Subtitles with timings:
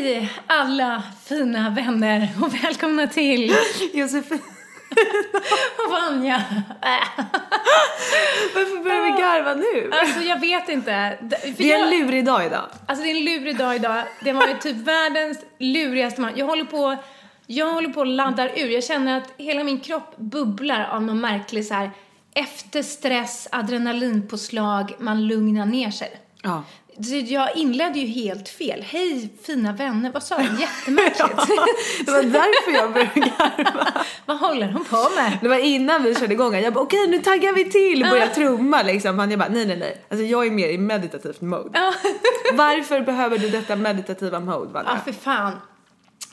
[0.00, 3.54] Hej alla fina vänner och välkomna till
[3.92, 4.38] Josefin,
[5.78, 6.42] och Vanja.
[8.54, 9.90] varför börjar vi garva nu?
[9.92, 11.18] Alltså jag vet inte.
[11.30, 12.64] För Det är en lurig dag idag.
[12.86, 14.04] Alltså det är en lurig dag idag.
[14.24, 16.32] Det var ju typ världens lurigaste man.
[16.36, 16.96] Jag håller på,
[17.46, 18.68] jag håller på att laddar ur.
[18.68, 21.90] Jag känner att hela min kropp bubblar av någon märklig så här
[22.34, 26.20] efter stress, adrenalinpåslag, man lugnar ner sig.
[26.42, 26.62] Ja.
[27.08, 28.82] Jag inledde ju helt fel.
[28.82, 30.44] Hej fina vänner, vad sa jag?
[30.60, 32.06] Jättemärkligt.
[32.06, 33.86] Det var därför jag började garva.
[34.26, 35.38] vad håller de på med?
[35.42, 36.54] Det var innan vi körde igång.
[36.54, 38.06] Jag bara okej nu taggar vi till.
[38.10, 39.18] Började trumma liksom.
[39.18, 40.04] Han jag bara nej nej nej.
[40.10, 41.70] Alltså jag är mer i meditativt mode.
[41.78, 41.92] Ja.
[42.52, 44.90] Varför behöver du detta meditativa mode Vanja?
[44.94, 45.52] Ja, för fan.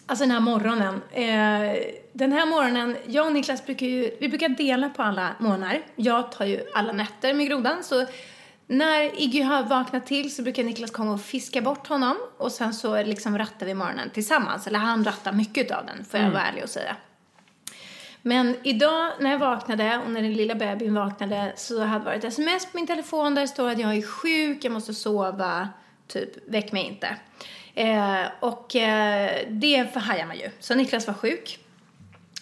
[0.05, 1.01] Alltså den här morgonen.
[1.11, 1.77] Eh,
[2.13, 5.81] den här morgonen, jag och Niklas brukar ju, vi brukar dela på alla morgnar.
[5.95, 8.05] Jag tar ju alla nätter med grodan, så
[8.67, 12.73] när Iggy har vaknat till så brukar Niklas komma och fiska bort honom och sen
[12.73, 14.67] så liksom rattar vi morgonen tillsammans.
[14.67, 16.95] Eller han rattar mycket av den, får jag vara ärlig och säga.
[18.21, 22.23] Men idag när jag vaknade och när den lilla bebisen vaknade så hade det varit
[22.23, 25.69] sms på min telefon där det står att jag är sjuk, jag måste sova,
[26.07, 27.15] typ väck mig inte.
[27.75, 30.49] Eh, och eh, det förhajar man ju.
[30.59, 31.59] Så Niklas var sjuk.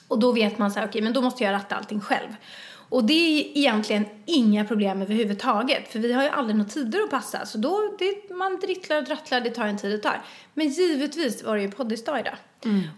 [0.08, 2.36] Och då vet man så här, okej men då måste jag ratta allting själv.
[2.90, 5.92] Och det är egentligen inga problem överhuvudtaget.
[5.92, 7.46] För vi har ju aldrig några tider att passa.
[7.46, 10.22] Så då, det, man drittlar och drattlar, det tar en tid det tar.
[10.54, 12.36] Men givetvis var det ju poddisdag idag.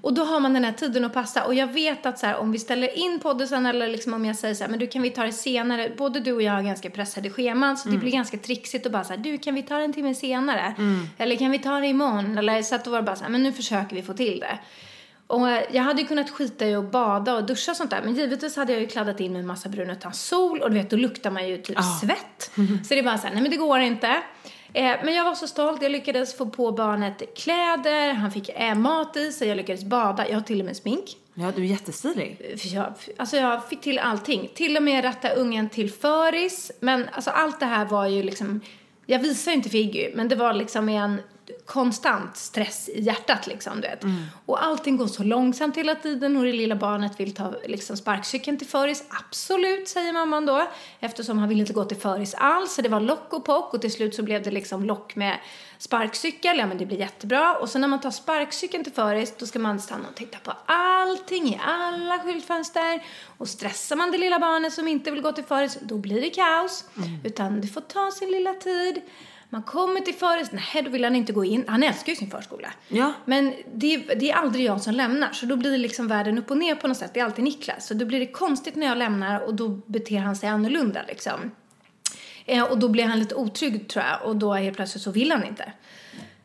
[0.02, 1.44] Och då har man den här tiden att passa.
[1.46, 4.36] Och jag vet att så här, om vi ställer in poddisen eller liksom om jag
[4.36, 5.92] säger så här, men du kan vi ta det senare.
[5.98, 9.04] Både du och jag har ganska pressade scheman så det blir ganska trixigt att bara
[9.04, 10.76] så här, du kan vi ta det en timme senare?
[11.18, 12.38] Eller kan vi ta det imorgon?
[12.38, 14.40] Eller så att då var det bara så här, men nu försöker vi få till
[14.40, 14.60] det.
[15.28, 18.02] Och jag hade ju kunnat skita i att bada och duscha och sånt där.
[18.04, 20.62] Men givetvis hade jag ju kladdat in med en massa brun utan sol.
[20.62, 22.52] Och du vet, då luktar man ju typ svett.
[22.56, 24.08] Så det är bara så här, nej men det går inte.
[24.74, 25.82] Eh, men jag var så stolt.
[25.82, 28.14] Jag lyckades få på barnet kläder.
[28.14, 29.48] Han fick eh, mat i sig.
[29.48, 30.28] Jag lyckades bada.
[30.28, 31.06] Jag har till och med smink.
[31.34, 32.58] Ja du är jättestilig.
[32.64, 34.50] Jag, alltså jag fick till allting.
[34.56, 36.72] Till och med ratta ungen till föris.
[36.80, 38.62] Men alltså allt det här var ju liksom...
[39.06, 41.22] Jag visar inte för Iggy, men det var liksom en
[41.66, 44.04] konstant stress i hjärtat liksom, du vet.
[44.46, 48.58] Och allting går så långsamt hela tiden och det lilla barnet vill ta liksom sparkcykeln
[48.58, 49.04] till föris.
[49.10, 50.68] Absolut, säger mamman då.
[51.00, 52.74] Eftersom han ville inte gå till föris alls.
[52.76, 55.38] Så det var lock och pock och till slut så blev det liksom lock med
[55.78, 56.58] sparkcykel.
[56.58, 57.56] Ja men det blir jättebra.
[57.56, 60.54] Och så när man tar sparkcykeln till föris då ska man stanna och titta på
[60.66, 63.04] allting i alla skyltfönster.
[63.38, 66.30] Och stressar man det lilla barnet som inte vill gå till föris då blir det
[66.30, 66.86] kaos.
[67.24, 69.02] Utan det får ta sin lilla tid.
[69.50, 71.64] Man kommer till föris, nej då vill han inte gå in.
[71.68, 72.68] Han älskar ju sin förskola.
[72.88, 73.14] Ja.
[73.26, 75.32] Men det, det är aldrig jag som lämnar.
[75.32, 77.12] Så då blir det liksom världen upp och ner på något sätt.
[77.14, 77.88] Det är alltid Niklas.
[77.88, 81.52] Så då blir det konstigt när jag lämnar och då beter han sig annorlunda liksom.
[82.46, 84.30] Eh, och då blir han lite otrygg tror jag.
[84.30, 85.72] Och då helt plötsligt så vill han inte.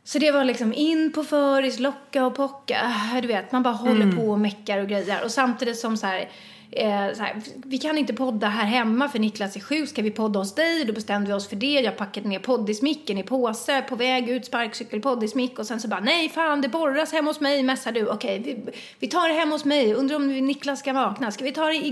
[0.04, 2.92] Så det var liksom in på föris, locka och pocka.
[3.22, 4.16] Du vet, man bara håller Mm.
[4.16, 5.24] på och meckar och grejer.
[5.24, 6.28] Och samtidigt som så här,
[6.72, 9.88] eh, här, vi kan inte podda här hemma för Niklas är sjuk.
[9.88, 10.84] Ska vi podda hos dig?
[10.84, 11.80] Då bestämde vi oss för det.
[11.80, 15.58] Jag packade ner poddismicken i påse, på väg ut, sparkcykel, poddismick.
[15.58, 18.06] Och sen så bara, nej fan det borras hemma hos mig, mässar du.
[18.06, 19.94] Okej, vi, vi tar det hemma hos mig.
[19.94, 21.30] Undrar om Niklas ska vakna.
[21.30, 21.90] Ska vi ta det i...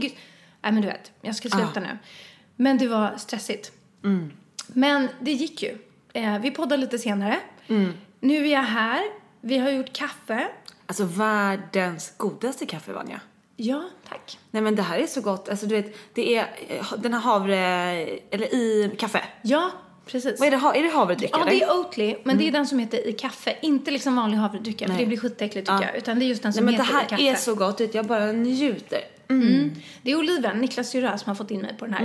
[0.63, 1.99] Nej men du vet, jag ska sluta nu.
[2.57, 3.73] Men det var stressigt.
[4.67, 5.79] Men det gick ju.
[6.13, 7.39] Eh, vi poddade lite senare.
[8.21, 9.01] Nu är jag här.
[9.41, 10.49] Vi har gjort kaffe.
[10.87, 13.21] Alltså världens godaste kaffe Vanja.
[13.63, 14.39] Ja, tack.
[14.51, 15.49] Nej men det här är så gott.
[15.49, 17.57] Alltså du vet, det är eh, den här havre,
[18.31, 19.23] eller i kaffe.
[19.43, 19.71] Ja,
[20.07, 20.41] precis.
[20.41, 21.51] Vad är det, är det havredryck Ja, eller?
[21.51, 23.57] det är Oatly, men det är den som heter i kaffe.
[23.63, 24.99] Inte liksom vanlig havredryck, för Nej.
[24.99, 25.87] det blir skitäckligt tycker Ja.
[25.89, 25.97] jag.
[25.97, 27.23] Utan det är just den Nej som men det heter i kaffe.
[27.23, 29.01] här är så gott, jag bara njuter.
[30.03, 32.05] Det är Oliven, Niklas syrra, som har fått in mig på den här.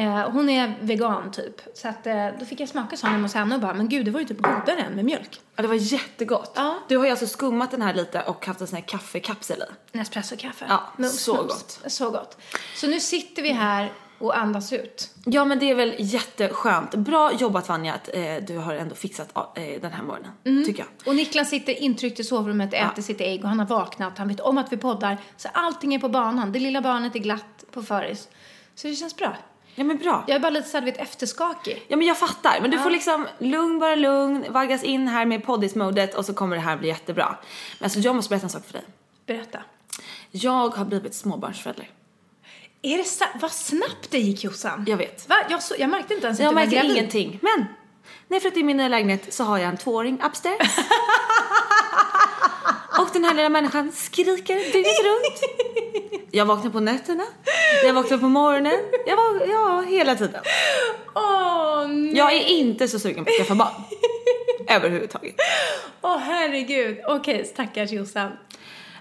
[0.00, 1.60] Eh, hon är vegan typ.
[1.74, 4.04] Så att, eh, då fick jag smaka sån hemma hos henne och bara, men gud
[4.04, 5.40] det var ju typ godare än med mjölk.
[5.56, 6.52] Ja, det var jättegott.
[6.54, 6.78] Ja.
[6.88, 9.98] Du har ju alltså skummat den här lite och haft en sån här kaffekapsel i.
[9.98, 10.64] Nespresso-kaffe.
[10.68, 11.80] Ja, så gott.
[11.86, 12.36] Så gott.
[12.76, 15.10] Så nu sitter vi här och andas ut.
[15.24, 16.94] Ja men det är väl jätteskönt.
[16.94, 20.64] Bra jobbat Vanja att eh, du har ändå fixat eh, den här morgonen.
[20.64, 21.08] Tycker jag.
[21.08, 24.18] Och Niklas sitter intryckt i sovrummet, äter sitt ägg och han har vaknat.
[24.18, 25.18] Han vet om att vi poddar.
[25.36, 26.52] Så allting är på banan.
[26.52, 28.28] Det lilla barnet är glatt på föris.
[28.74, 29.36] Så det känns bra.
[29.74, 30.24] Ja men bra.
[30.26, 31.84] Jag är bara lite så här, du vet, efterskakig.
[31.88, 32.58] Ja men jag fattar.
[32.60, 36.56] Men du får liksom lugn bara lugn, vaggas in här med poddis-modet och så kommer
[36.56, 37.36] det här bli jättebra.
[37.78, 38.84] Men alltså jag måste berätta en sak för dig.
[39.26, 39.58] Berätta.
[40.30, 41.90] Jag har blivit småbarnsförälder.
[42.82, 44.84] Är det sa- Vad snabbt det gick Jossan.
[44.88, 45.28] Jag vet.
[45.28, 45.36] Va?
[45.50, 46.90] Jag, så, jag märkte inte ens att Jag du var märker gravid.
[46.96, 47.38] ingenting.
[47.42, 47.64] Men
[48.28, 50.78] när jag flyttade in i min nya lägenhet så har jag en tvååring upstairs.
[52.98, 55.40] och den här lilla människan skriker dygnet runt.
[56.30, 57.24] Jag vaknar på nätterna,
[57.84, 60.42] jag vaknar på morgonen, jag var, ja hela tiden.
[61.14, 62.16] Åh nej.
[62.16, 63.82] Jag är inte så sugen på att skaffa barn.
[64.68, 65.34] Överhuvudtaget.
[66.02, 66.98] Åh herregud.
[67.08, 68.26] Okej, stackars Jossan.
[68.26, 68.32] Eh,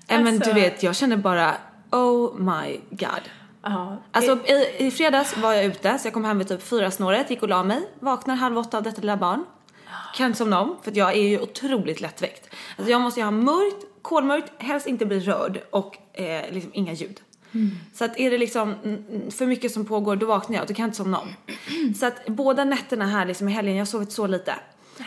[0.08, 1.54] Men Alltså- du vet, jag känner bara
[1.92, 3.22] oh my god.
[3.69, 3.98] Ja.
[4.12, 7.30] Alltså i, i fredags var jag ute så jag kom hem vid typ fyra snåret,
[7.30, 9.45] gick och la mig, vaknar halv åtta av detta lilla barn.
[10.16, 12.56] Kan somna om för jag är ju otroligt lättväckt.
[12.77, 16.94] Alltså jag måste ju ha mörkt, kolmörkt, helst inte bli rörd och eh, liksom inga
[16.94, 17.21] ljud.
[17.94, 20.74] Så att är det liksom mm, för mycket som pågår då vaknar jag och då
[20.74, 21.36] kan jag inte somna om.
[22.00, 24.56] Så att båda nätterna här liksom i helgen, jag har sovit så lite.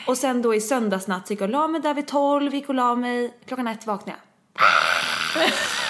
[0.06, 2.68] Och sen då i söndagsnatt så gick jag och la mig där vid tolv, gick
[2.68, 5.48] och la mig, klockan ett vaknade jag.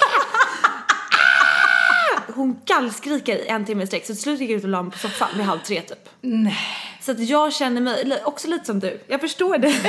[2.34, 4.82] Hon gallskriker i en timme i sträck så till slut gick jag ut och la
[4.82, 6.08] mig på soffan vid halv tre typ.
[6.20, 6.56] Nej.
[7.00, 9.00] Så att jag känner mig också lite som du.
[9.06, 9.69] Jag förstår det.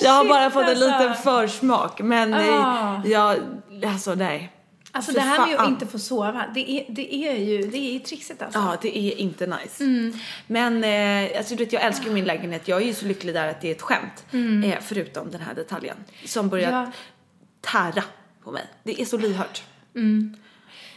[0.00, 0.84] jag har bara fått en alltså.
[0.86, 2.96] liten försmak men Ah.
[3.04, 3.36] eh, jag,
[3.86, 4.50] alltså nej.
[4.92, 7.78] Alltså Fy det här med att inte få sova, det är, det är ju, det
[7.78, 8.58] är ju trixigt alltså.
[8.58, 9.84] Ja, det är inte nice.
[9.84, 10.12] Mm.
[10.46, 12.68] Men eh, alltså, du vet, jag älskar min lägenhet.
[12.68, 14.24] Jag är ju så lycklig där att det är ett skämt.
[14.64, 16.80] Eh, förutom den här detaljen som börjar Mm.
[16.84, 16.90] Ja.
[17.64, 18.04] Tära
[18.44, 18.66] på mig.
[18.82, 19.62] Det är så lyhört.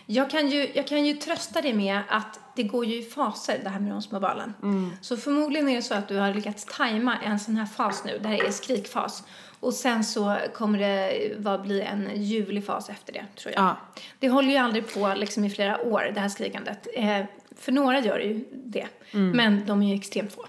[0.06, 3.60] Jag kan, ju, jag kan ju trösta dig med att det går ju i faser
[3.64, 4.54] det här med de små barnen.
[4.64, 4.92] Mm.
[5.02, 8.18] Så förmodligen är det så att du har lyckats tajma en sån här fas nu,
[8.19, 9.24] där det är skrikfas.
[9.60, 13.63] Och sen så kommer det vara, bli en ljuvlig fas efter det, tror jag.
[13.63, 13.78] Ja.
[14.20, 16.88] Det håller ju aldrig på liksom i flera år, det här skrikandet.
[16.94, 17.25] Eh,
[17.56, 19.31] för några gör det ju det, Mm.
[19.38, 20.46] men de är ju extremt få.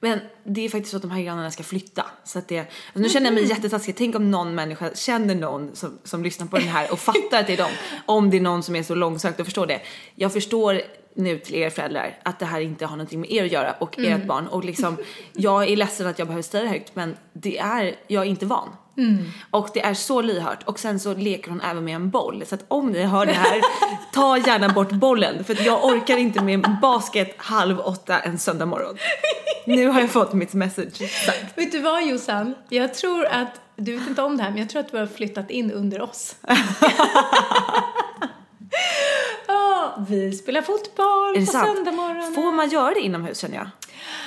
[0.00, 2.06] Men det är faktiskt så att de här grannarna ska flytta.
[2.24, 3.96] Så att det, alltså nu känner jag mig jättetaskig.
[3.96, 7.46] Tänk om någon människa känner någon som, som lyssnar på den här och fattar att
[7.46, 7.70] det är dem.
[8.06, 9.80] Om det är någon som är så långsökt och förstår det.
[10.14, 10.82] Jag förstår
[11.14, 13.98] nu till er föräldrar att det här inte har någonting med er att göra och
[13.98, 14.46] ert barn.
[14.46, 14.96] Och liksom,
[15.32, 18.46] jag är ledsen att jag behöver säga det högt men det är, jag är inte
[18.46, 18.68] van.
[19.50, 20.62] Och det är så lyhört.
[20.64, 22.44] Och sen så leker hon även med en boll.
[22.46, 23.60] Så att om ni hör det här,
[24.12, 25.44] ta gärna bort bollen.
[25.44, 28.96] För jag orkar inte med basket halv åtta en söndag morgon.
[29.66, 31.58] Nu har jag fått mitt message sagt.
[31.58, 32.54] Vet du vad Jossan?
[32.68, 35.06] Jag tror att, du vet inte om det här, men jag tror att du har
[35.06, 36.36] flyttat in under oss.
[39.46, 41.66] Ja, vi spelar fotboll på sant?
[41.76, 42.34] söndagmorgonen.
[42.34, 43.68] Får man göra det inomhus känner jag?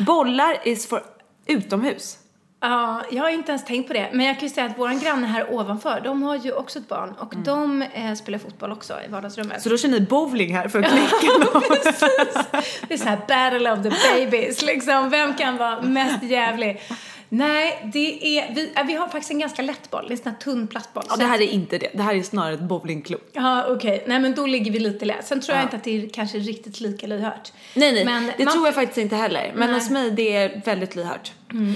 [0.06, 1.04] Bollar is for
[1.46, 2.18] utomhus.
[2.62, 4.10] Ja, jag har inte ens tänkt på det.
[4.14, 6.88] Men jag kan ju säga att våran granne här ovanför, de har ju också ett
[6.88, 9.52] barn och de eh, spelar fotboll också i vardagsrummet.
[9.52, 9.62] Mm.
[9.62, 11.62] Så då kör ni bowling här för att knäcka någon.
[12.88, 15.10] Det är så här battle of the babies, liksom.
[15.10, 16.82] Vem kan vara mest jävlig?
[17.32, 20.40] Nej, det är, vi, äh, vi har faktiskt en ganska lätt boll, en sån här
[20.40, 21.04] tunn plastboll.
[21.10, 21.90] Ja, det här är inte det.
[21.94, 23.30] Det här är snarare ett bowlingklot.
[23.34, 24.04] Ja, okej.
[24.08, 25.26] Nej, men då ligger vi lite lätt.
[25.26, 25.64] Sen tror jag Ja.
[25.64, 27.52] inte att det är kanske riktigt lika lyhört.
[27.76, 29.52] Nej, nej, Men det man- tror jag faktiskt inte heller.
[29.56, 29.80] Men Nej.
[29.80, 31.32] hos mig det är väldigt lyhört.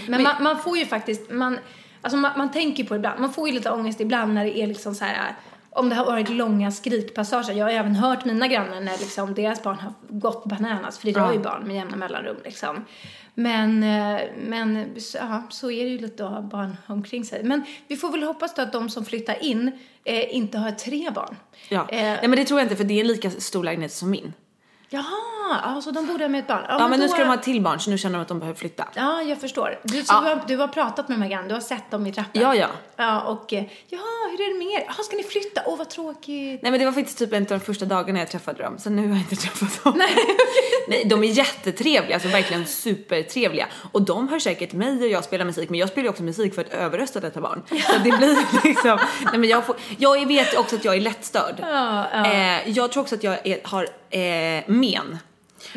[0.07, 1.59] Men, man, man får ju faktiskt, man,
[2.01, 4.57] alltså man, man tänker på det ibland, man får ju lite ångest ibland när det
[4.59, 5.35] är liksom så här
[5.75, 7.53] om det har varit långa skrikpassager.
[7.53, 11.11] Jag har även hört mina grannar när liksom deras barn har gått bananas, för det
[11.11, 12.85] gör ju barn med jämna mellanrum liksom.
[13.33, 17.43] Men, eh, men så- ja, så är det ju lite att ha barn omkring sig.
[17.43, 19.71] Men vi får väl hoppas då att de som flyttar in
[20.03, 21.35] eh, inte har tre barn.
[21.69, 21.89] Ja.
[21.89, 24.09] Eh, Nej men det tror jag inte för det är en lika stor lägenhet som
[24.09, 24.33] min.
[24.93, 26.65] Jaha, alltså de bor där med ett barn.
[26.69, 28.27] Ja, men nu då- ska de ha ett till barn så nu känner de att
[28.27, 28.87] de behöver flytta.
[28.95, 29.79] Ja, jag förstår.
[29.83, 30.21] Du, så Ja.
[30.21, 32.41] du, har, du har pratat med de här grannarna, du har sett dem i trappan?
[32.41, 32.67] Ja, ja.
[32.95, 33.99] Ja, och eh, ja,
[34.31, 34.83] hur är det med er?
[34.87, 35.61] Jaha, ska ni flytta?
[35.65, 36.61] Åh, vad tråkigt.
[36.61, 38.89] Nej men det var faktiskt typ en av de första dagarna jag träffade dem, så
[38.89, 39.93] nu har jag inte träffat dem.
[39.97, 40.15] Nej.
[40.87, 43.67] Nej, de är jättetrevliga, alltså verkligen supertrevliga.
[43.91, 46.55] Och de hör säkert mig och jag spelar musik, men jag spelar ju också musik
[46.55, 47.63] för att överrösta detta barn.
[47.69, 48.99] Så det blir liksom,
[49.31, 51.55] nej men jag får, jag vet också att jag är lättstörd.
[51.61, 52.25] Ja, ja.
[52.31, 55.17] Eh, jag tror också att jag är, har eh, men.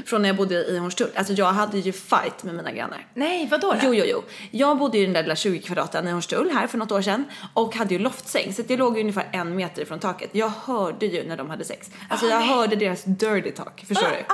[0.06, 1.10] Från när jag bodde i Hornstull.
[1.14, 3.06] Alltså jag hade ju fight med mina grannar.
[3.14, 3.78] Nej, vadå då?
[3.82, 4.22] Jo, jo, jo.
[4.50, 7.02] Jag bodde ju i den där lilla 20 kvadraten i Hornstull här för något år
[7.02, 10.30] sedan och hade ju loftsäng så jag låg ju ungefär en meter ifrån taket.
[10.32, 11.90] Jag hörde ju när de hade sex.
[12.08, 14.24] Alltså jag hörde deras dirty talk, förstår du?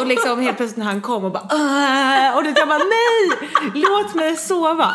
[0.00, 3.48] Och liksom helt plötsligt när han kom och bara "Åh!" och då jag bara nej,
[3.74, 4.94] låt mig sova.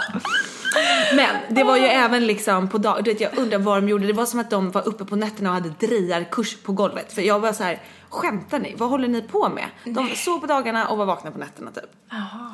[1.15, 4.08] Men det var ju även liksom på dag, du vet jag undrar vad de gjorde.
[4.08, 7.13] Det var som att de var uppe på nätterna och hade drejarkurs på golvet.
[7.13, 7.82] För jag var så här,
[8.13, 8.75] skämtar ni?
[8.77, 9.65] Vad håller ni på med?
[9.84, 11.89] De sov på dagarna och var vakna på nätterna typ.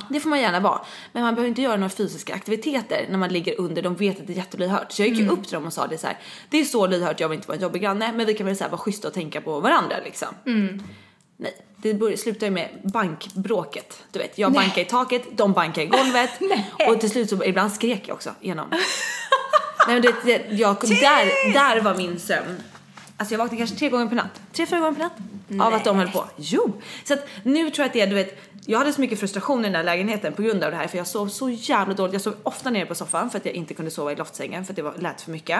[0.10, 0.82] Det får man gärna vara.
[1.12, 3.82] Men man behöver inte göra några fysiska aktiviteter när man ligger under.
[3.82, 4.92] De vet att det är jättelyhört.
[4.92, 6.18] Så jag gick ju upp till dem och sa det så här.
[6.50, 8.14] Det är så lyhört, jag vill inte vara en jobbig granne.
[8.16, 10.28] Men vi kan väl så här vara schyssta och tänka på varandra liksom.
[11.38, 14.04] Nej, det började, slutade ju med bankbråket.
[14.12, 16.30] Du vet, jag bankar i taket, de bankar i golvet.
[16.88, 18.68] och till slut så ibland skrek jag också igenom.
[18.70, 18.80] Nej
[19.88, 22.64] men du vet, jag, där, där var min sömn.
[23.20, 24.42] Alltså jag vaknade kanske tre gånger per natt.
[24.54, 25.68] Tre, fyra gånger per natt.
[25.68, 26.26] Av att de höll på.
[26.38, 26.82] Jo!
[27.04, 29.60] Så att nu tror jag att det är, du vet, jag hade så mycket frustration
[29.60, 32.14] i den där lägenheten på grund av det här för jag sov så jävla dåligt.
[32.14, 34.72] Jag sov ofta nere på soffan för att jag inte kunde sova i loftsängen för
[34.74, 35.60] att det var, lät för mycket.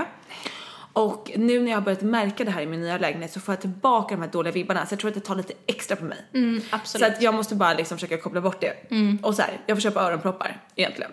[0.94, 3.54] Och nu när jag har börjat märka det här i min nya lägenhet så får
[3.54, 6.06] jag tillbaka de här dåliga vibbarna så jag tror att det tar lite extra på
[6.06, 6.18] mig.
[6.34, 7.08] Mm, Så absolut.
[7.08, 8.74] att jag måste bara liksom försöka koppla bort det.
[9.22, 11.12] Och så här, jag får köpa öronproppar egentligen.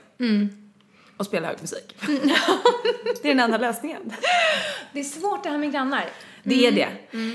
[1.17, 1.97] Och spela hög musik.
[3.23, 4.13] det är den enda lösningen.
[4.93, 6.05] Det är svårt det här med grannar.
[6.47, 6.89] Det är det.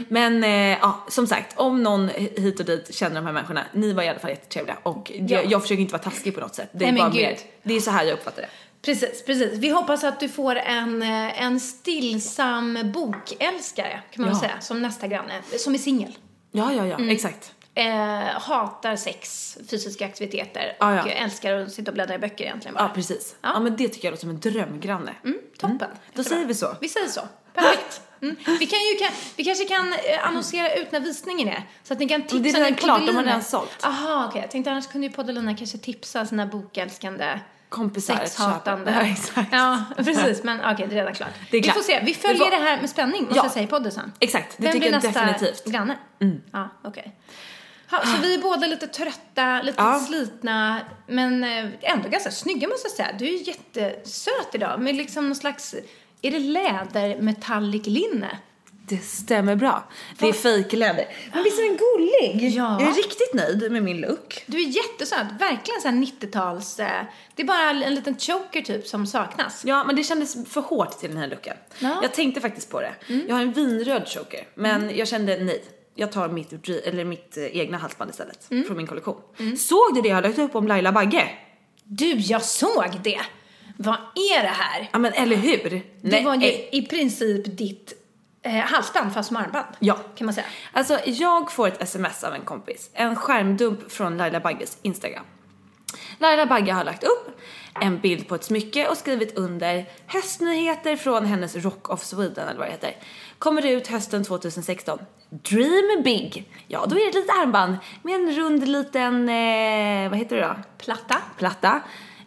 [0.10, 3.94] Men eh, ja, som sagt, om någon hit och dit känner de här människorna, ni
[3.94, 5.26] var i alla fall jättetrevliga och Ja.
[5.28, 6.70] jag, jag försöker inte vara taskig på något sätt.
[6.72, 8.50] Det är Nej, bara mer, det är så här jag uppfattar det.
[8.82, 9.54] Precis, precis.
[9.54, 14.50] Vi hoppas att du får en, eh, en stillsam bokälskare, kan man väl Ja.
[14.50, 16.18] säga, som nästa granne, som är singel.
[16.52, 17.52] Ja, ja, ja, exakt.
[17.76, 17.86] Eh,
[18.42, 21.02] hatar sex, fysiska aktiviteter Ja, ja.
[21.04, 22.84] och älskar att sitta och bläddra i böcker egentligen bara.
[22.84, 23.36] Ja, precis.
[23.42, 23.60] Ja.
[23.60, 25.12] men det tycker jag låter som en drömgranne.
[25.24, 25.80] Mm, toppen.
[25.80, 26.24] Då Jättebra.
[26.24, 26.76] säger vi så.
[26.82, 27.22] Vi säger så.
[27.54, 28.02] Perfekt.
[28.22, 28.36] Mm.
[28.60, 31.64] Vi, kan ju, kan, vi kanske kan eh, annonsera ut när visningen är.
[31.84, 33.78] Så att ni kan tipsa det är redan klart, de har redan sålt.
[33.86, 34.42] Aha, okej.
[34.42, 38.92] Jag tänkte annars kunde ju Poddelina kanske tipsa sina bokälskande Kompisar sexhatande.
[39.02, 39.50] Ja, exakt.
[39.52, 40.44] Ja, precis.
[40.44, 41.30] Men okej, det är redan klart.
[41.52, 41.76] Det är vi klart.
[41.76, 42.00] får se.
[42.00, 43.44] Vi Vi följer får- det här med spänning, måste Ja.
[43.44, 44.12] jag säga i podden sen.
[44.20, 45.66] Exakt, det Vem tycker blir jag definitivt.
[45.68, 45.74] Mm.
[45.74, 45.98] granne?
[46.52, 47.16] Ja, okej.
[47.92, 50.00] Ja, så vi är båda lite trötta, lite Ja.
[50.00, 53.10] slitna, men eh, ändå ganska snygga måste jag säga.
[53.20, 55.76] Du är jättesöt idag med liksom någon slags,
[56.22, 58.38] är det läder metallic linne?
[58.88, 59.84] Det stämmer bra.
[60.20, 61.06] Det är fejkläder.
[61.34, 62.50] Men visst är den gullig?
[62.58, 62.78] Ja.
[62.82, 64.44] Jag är riktigt nöjd med min look.
[64.46, 66.88] Du är jättesöt, verkligen så här 90-tals, eh,
[67.36, 69.64] det är bara en liten choker typ som saknas.
[69.66, 71.58] Ja, men det kändes för hårt till den här looken.
[71.80, 71.88] Ja.
[71.88, 72.00] Mm.
[72.02, 72.94] Jag tänkte faktiskt på det.
[73.28, 75.64] Jag har en vinröd choker, men jag kände nej.
[75.96, 78.64] Jag tar mitt, eller mitt eh, egna halsband istället Mm.
[78.68, 79.22] från min kollektion.
[79.58, 81.30] Såg du det jag lagt upp om Laila Bagge?
[81.84, 83.22] Du, jag såg det!
[83.84, 83.96] Vad
[84.34, 84.90] är det här?
[84.92, 85.82] Ja men eller hur?
[86.02, 87.94] Det var ju eh, i princip ditt
[88.44, 89.66] eh, halsband fast med armband.
[89.80, 89.98] Ja.
[90.16, 90.48] Kan man säga.
[90.72, 95.24] Alltså jag får ett sms av en kompis, en skärmdump från Laila Bagges Instagram.
[96.18, 97.40] Laila Bagge har lagt upp
[97.82, 102.60] en bild på ett smycke och skrivit under höstnyheter från hennes Rock of Sweden eller
[102.60, 102.96] vad det heter.
[103.40, 105.00] Kommer ut hösten 2016.
[105.30, 106.52] Dream big!
[106.68, 110.42] Ja, då är det ett litet armband med en rund liten, eh, vad heter det
[110.42, 110.56] då?
[110.78, 111.18] Platta.
[111.38, 111.82] Platta.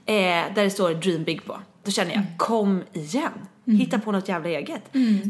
[0.06, 0.14] Eh,
[0.54, 1.58] där det står Dream big på.
[1.84, 3.32] Då känner jag, kom igen!
[3.66, 4.82] Hitta på något jävla eget.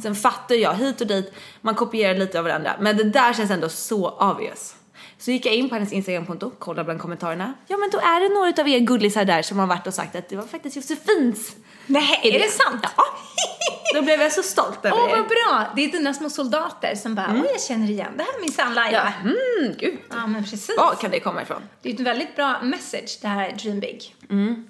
[0.02, 2.76] Sen fattar jag hit och dit, man kopierar lite av varandra.
[2.80, 4.76] Men det där känns ändå så obvious.
[5.18, 7.54] Så gick jag in på hennes Instagramkonto, kollade bland kommentarerna.
[7.66, 10.16] Ja men då är det några av er gullisar där som har varit och sagt
[10.16, 12.80] att det var faktiskt Josefins Nej, är det sant?
[12.96, 13.04] Ja.
[13.94, 15.66] Då blev jag så stolt över Åh, vad bra!
[15.76, 18.74] Det är dina små soldater som bara, åh, jag känner igen det här är minsann
[18.74, 19.12] Laila.
[19.24, 19.98] Ja, mm, gud.
[20.10, 20.76] Ja, men precis.
[20.76, 21.62] Var kan det komma ifrån?
[21.82, 24.14] Det är ett väldigt bra message, det här Dream Big.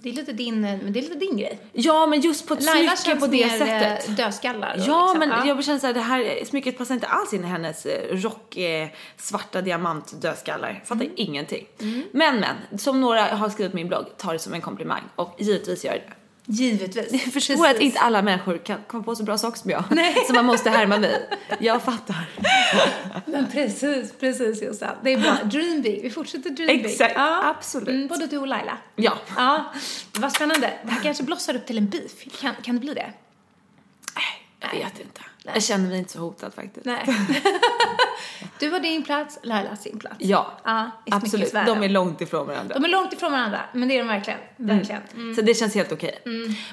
[0.00, 1.58] Det är lite din, eh, men det är lite din grej.
[1.72, 4.08] Ja men just på ett Laila smycke känns på det mer sättet.
[4.08, 4.74] eh, dödskallar.
[4.74, 7.46] och Ja, liksom, men jag känner såhär, det här smycket passar inte alls in i
[7.46, 10.82] hennes eh, rock, eh, svarta diamant dödskallar.
[10.86, 11.66] Fattar ingenting.
[12.12, 15.36] Men men, som några har skrivit på min blogg, ta det som en komplimang och
[15.38, 16.12] givetvis gör det.
[16.46, 17.12] Givetvis.
[17.24, 19.84] Jag förstår att inte alla människor kan komma på så bra saker som jag.
[19.90, 20.14] Nej.
[20.26, 21.28] Så man måste härma mig.
[21.58, 22.28] Jag fattar.
[23.30, 24.96] Men precis, precis Jossan.
[25.02, 25.36] Det är bra.
[25.44, 26.02] Dream big.
[26.02, 26.86] Vi fortsätter dream big.
[26.86, 27.88] Exakt, absolut.
[27.88, 28.78] Mm, både du och Laila.
[28.96, 29.12] Ja.
[29.36, 29.72] Ja,
[30.18, 30.72] vad spännande.
[30.84, 32.40] Det här kanske blossar upp till en beef.
[32.40, 33.12] Kan, kan det bli det?
[34.60, 35.20] Jag vet inte.
[35.52, 36.86] Jag känner mig inte så hotad faktiskt.
[36.86, 37.04] Nej.
[38.58, 40.16] du har din plats, Laila har sin plats.
[40.18, 40.52] Ja,
[41.06, 41.52] i absolut.
[41.52, 42.74] De är långt ifrån varandra.
[42.74, 44.38] De är långt ifrån varandra, men det är de verkligen.
[44.56, 45.02] Verkligen.
[45.14, 45.34] Mm.
[45.34, 46.18] Så det känns helt okej.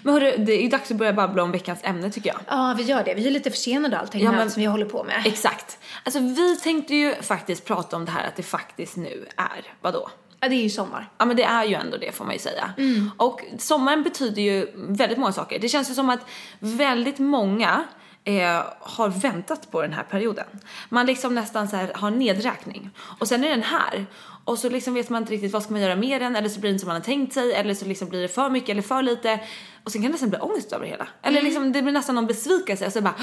[0.04, 2.40] Men hörru, det är ju dags att börja babbla om veckans ämne tycker jag.
[2.48, 3.13] Ja, vi gör det.
[3.13, 5.24] Vi är lite försenade och allting Ja, men- allt som vi håller på med.
[5.25, 5.80] Exakt.
[6.04, 10.10] Alltså vi tänkte ju faktiskt prata om det här att det faktiskt nu är, vadå?
[10.40, 11.10] Ja, det är ju sommar.
[11.18, 12.74] Ja men det är ju ändå det får man ju säga.
[13.18, 15.60] Och sommaren betyder ju väldigt många saker.
[15.60, 16.20] Det känns ju som att
[16.60, 17.84] väldigt många
[18.24, 20.46] eh, har väntat på den här perioden.
[20.90, 22.90] Man liksom nästan så här har nedräkning.
[23.20, 24.06] Och sen är den här.
[24.46, 26.60] Och så liksom vet man inte riktigt vad ska man göra med den eller så
[26.60, 28.70] blir det inte som man har tänkt sig eller så liksom blir det för mycket
[28.70, 29.40] eller för lite.
[29.84, 31.08] Och sen kan det nästan bli ångest över det hela.
[31.22, 33.16] Eller liksom det blir nästan någon besvikelse och så bara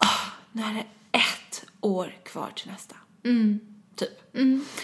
[0.00, 0.84] "Åh, nu är det
[1.18, 2.96] ett år kvar till nästa.
[3.96, 4.10] Typ.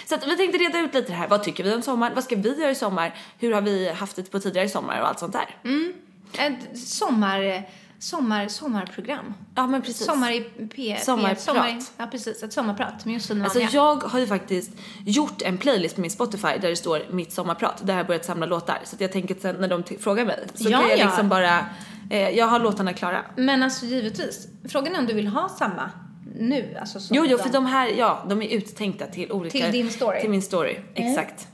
[0.06, 1.28] Så att vi tänkte reda ut lite det här.
[1.28, 2.12] Vad tycker vi om sommar?
[2.14, 3.14] Vad ska vi göra i sommar?
[3.38, 5.56] Hur har vi haft det på tidigare sommar och allt sånt där?
[6.38, 7.62] Ett sommar,
[7.98, 9.34] sommar, sommarprogram.
[9.54, 10.06] Ja men precis.
[10.06, 10.40] Sommar i
[10.76, 10.96] P...
[11.02, 11.40] Sommarprat.
[11.40, 12.42] Sommar, ja, precis.
[12.42, 14.70] Ett sommarprat med och Alltså jag har ju faktiskt
[15.04, 17.80] gjort en playlist på min Spotify där det står mitt sommarprat.
[17.86, 18.78] Där jag har börjat samla låtar.
[18.84, 21.04] Så att jag tänker att sen när de frågar mig så Ja, kan jag ja.
[21.06, 21.66] liksom bara,
[22.10, 23.24] eh, jag har låtarna klara.
[23.36, 24.48] Men alltså givetvis.
[24.68, 25.90] Frågan är om du vill ha samma
[26.38, 26.76] nu?
[26.80, 29.58] Alltså, Jo, jo, de- för de här, ja, de är uttänkta till olika...
[29.58, 30.20] Till din story.
[30.20, 31.48] Till min story, exakt.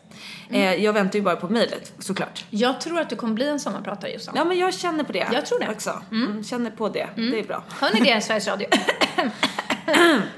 [0.52, 2.44] Eh, jag väntar ju bara på mejlet, såklart.
[2.50, 4.34] Jag tror att du kommer bli en sommarpratare Jossan.
[4.36, 5.28] Ja, men jag känner på det.
[5.32, 5.68] Jag tror det.
[5.68, 6.02] Också.
[6.10, 6.44] Mm.
[6.44, 7.08] Känner på det.
[7.16, 7.64] Det är bra.
[7.80, 8.68] Hör ni det Sveriges Radio?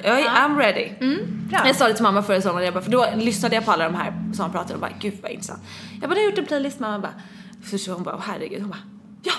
[0.03, 0.89] Jag är, I'm ready.
[1.51, 1.63] Bra.
[1.67, 3.85] Jag sa det till mamma förra sommaren, jag bara, för då lyssnade jag på alla
[3.85, 5.63] de här som pratade och bara, gud vad intressant.
[6.01, 8.83] Jag bara, jag har gjort en playlist, mamma bara, så hon bara, herregud, hon bara,
[9.23, 9.33] ja,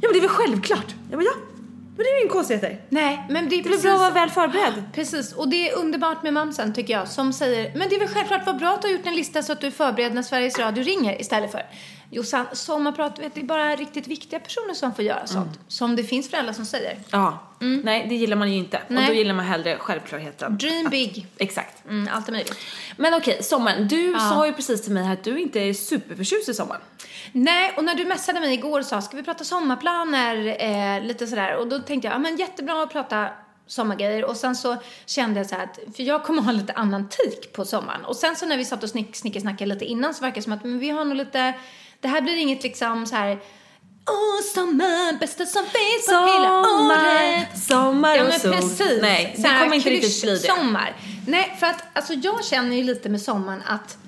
[0.00, 0.94] ja men det är väl självklart.
[1.10, 1.32] Jag bara, ja,
[1.96, 2.80] men det är ju inga konstigheter.
[2.88, 3.82] Nej, men det är Det precis...
[3.82, 4.82] bra att vara väl förberedd.
[4.94, 8.08] Precis, och det är underbart med mamsen tycker jag som säger Men det är väl
[8.08, 10.22] självklart vad bra att du har gjort en lista så att du är förberedd när
[10.22, 11.62] Sveriges Radio ringer istället för
[12.14, 15.60] Jossan, sommarprat, vet, det är bara riktigt viktiga personer som får göra sånt.
[15.68, 16.98] Som det finns föräldrar som säger.
[17.10, 18.80] Ja, nej det gillar man ju inte.
[18.88, 19.02] Nej.
[19.02, 20.58] Och då gillar man hellre självklarheten.
[20.58, 21.26] Dream big.
[21.38, 21.84] Exakt.
[21.88, 22.56] Mm, allt är möjligt.
[22.96, 23.88] Men okej, sommaren.
[23.88, 26.80] Du sa ju precis till mig att du inte är superförtjust i sommaren.
[27.32, 31.26] Nej, och när du messade mig igår och sa ska vi prata sommarplaner, eh, lite
[31.26, 31.56] sådär.
[31.56, 33.28] Och då tänkte jag, ja men jättebra att prata
[33.66, 34.24] sommargrejer.
[34.24, 34.76] Och sen så
[35.06, 38.04] kände jag så här att, för jag kommer ha lite annan take på sommaren.
[38.04, 40.52] Och sen så när vi satt och snick, snickesnackade lite innan så verkar det som
[40.52, 41.54] att men vi har nog lite,
[42.02, 43.40] det här blir inget liksom så här
[44.06, 47.62] Åh, sommar, bästa som finns på hela året.
[47.68, 48.52] sommar Ja och men sol.
[48.52, 49.02] precis.
[49.02, 50.38] Nej, det kommer inte riktigt bli det.
[50.38, 50.96] Sommar.
[51.26, 53.98] Nej, för att alltså jag känner ju lite med sommaren att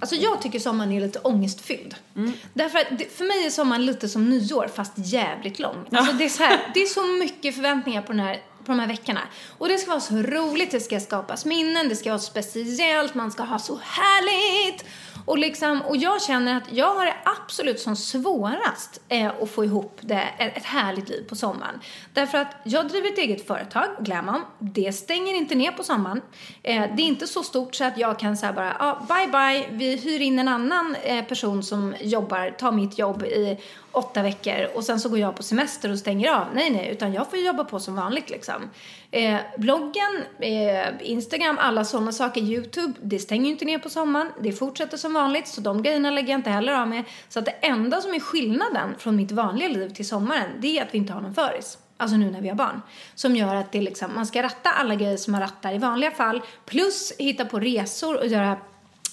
[0.00, 1.94] Alltså jag tycker sommaren är lite ångestfylld.
[2.16, 2.32] Mm.
[2.54, 5.76] Därför att det, för mig är sommaren lite som nyår fast jävligt lång.
[5.92, 8.78] Alltså det, är så här, det är så mycket förväntningar på, den här, på de
[8.80, 9.20] här veckorna.
[9.58, 13.30] Och det ska vara så roligt, det ska skapas minnen, det ska vara speciellt, man
[13.30, 14.84] ska ha så härligt.
[15.24, 19.64] Och, liksom, och jag känner att jag har det absolut som svårast eh, att få
[19.64, 21.80] ihop det, ett, härligt liv på sommaren.
[22.12, 24.40] Därför att jag driver ett eget företag, Glamon.
[24.58, 26.20] Det stänger inte ner på sommaren.
[26.62, 29.78] Eh, det är inte så stort så att jag kan säga bara, ah, bye bye,
[29.78, 33.58] vi hyr in en annan eh, person som jobbar, tar mitt jobb i
[33.96, 36.46] åtta veckor och sen så går jag på semester och stänger av.
[36.54, 38.70] Nej, nej, utan jag får jobba på som vanligt liksom.
[39.10, 44.28] Eh, bloggen, eh, Instagram, alla sådana saker, YouTube, det stänger ju inte ner på sommaren.
[44.40, 47.04] Det fortsätter som vanligt, så de grejerna lägger jag inte heller av med.
[47.28, 50.82] Så att det enda som är skillnaden från mitt vanliga liv till sommaren, det är
[50.82, 51.78] att vi inte har någon föris.
[51.96, 52.82] Alltså nu när vi har barn.
[53.14, 56.10] Som gör att det liksom, man ska ratta alla grejer som man rattar i vanliga
[56.10, 56.42] fall.
[56.66, 58.56] Plus hitta på resor och göra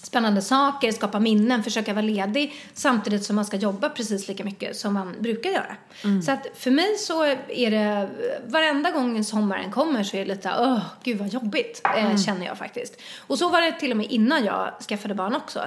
[0.04, 4.76] spännande saker, skapa minnen, försöka vara ledig samtidigt som man ska jobba precis lika mycket
[4.76, 5.76] som man brukar göra.
[6.26, 8.10] Så att för mig så är det,
[8.48, 12.58] varenda gång sommaren kommer så är det lite, åh, gud vad jobbigt, eh, känner jag
[12.58, 13.02] faktiskt.
[13.28, 15.60] Och så var det till och med innan jag skaffade barn också.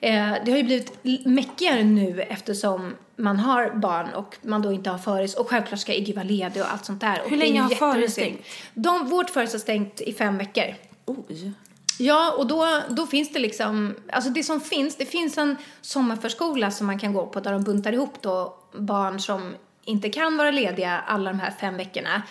[0.00, 4.90] Eh, det har ju blivit mäckigare nu eftersom man har barn och man då inte
[4.90, 7.22] har föris och självklart ska Iggy vara ledig och allt sånt där.
[7.24, 8.40] Och Hur är länge har föris stängt?
[8.74, 10.74] De, vårt föris har stängt i fem veckor.
[11.06, 11.52] Oj.
[11.98, 16.70] Ja, och då, då finns det liksom, alltså det som finns, det finns en sommarförskola
[16.70, 19.54] som man kan gå på där de buntar ihop då barn som
[19.84, 22.22] inte kan vara lediga alla de här fem veckorna.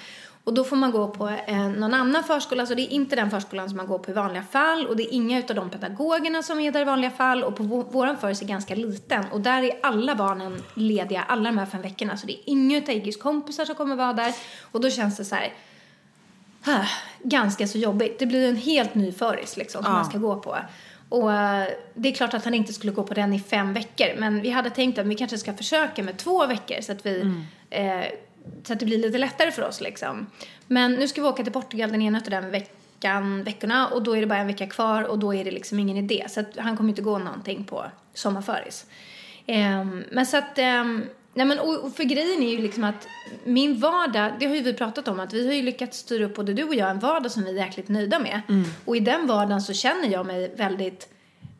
[0.45, 3.31] Och då får man gå på en, någon annan förskola, så det är inte den
[3.31, 4.87] förskolan som man går på i vanliga fall.
[4.87, 7.43] Och det är inga utav de pedagogerna som är där i vanliga fall.
[7.43, 9.25] Och på vår, våran föris är ganska liten.
[9.31, 12.17] Och där är alla barnen lediga alla de här fem veckorna.
[12.17, 14.33] Så det är inga utav Iggys kompisar som kommer vara där.
[14.71, 15.53] Och då känns det så här
[16.65, 16.85] Ah,
[17.23, 18.19] ganska så jobbigt.
[18.19, 19.97] Det blir en helt ny föris liksom som Ja.
[19.97, 20.57] man ska gå på.
[21.09, 24.07] Och eh, det är klart att han inte skulle gå på den i fem veckor.
[24.17, 27.31] Men vi hade tänkt att vi kanske ska försöka med två veckor så att vi
[27.69, 28.01] eh,
[28.63, 30.27] så att det blir lite lättare för oss liksom.
[30.67, 34.17] Men nu ska vi åka till Portugal den ena av den veckan, veckorna och då
[34.17, 36.25] är det bara en vecka kvar och då är det liksom ingen idé.
[36.29, 38.85] Så att han kommer inte gå någonting på sommarföris.
[39.45, 43.07] Ehm, men så att, ehm, nej men och, och för grejen är ju liksom att
[43.43, 46.35] min vardag, det har ju vi pratat om att vi har ju lyckats styra upp
[46.35, 48.41] både du och jag en vardag som vi är jäkligt nöjda med.
[48.85, 51.09] Och i den vardagen så känner jag mig väldigt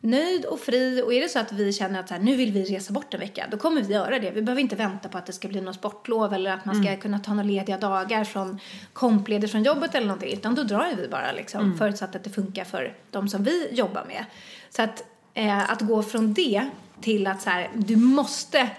[0.04, 2.52] nöjd och fri och är det så att vi känner att så här, nu vill
[2.52, 4.30] vi resa bort en vecka, då kommer vi göra det.
[4.30, 6.96] Vi behöver inte vänta på att det ska bli något sportlov eller att man ska
[6.96, 8.60] kunna ta några lediga dagar från
[8.92, 12.64] kompledigt från jobbet eller någonting, utan då drar vi bara liksom, förutsatt att det funkar
[12.64, 14.24] för de som vi jobbar med.
[14.70, 16.68] Så att, eh, att gå från det
[17.00, 18.70] till att så här, du måste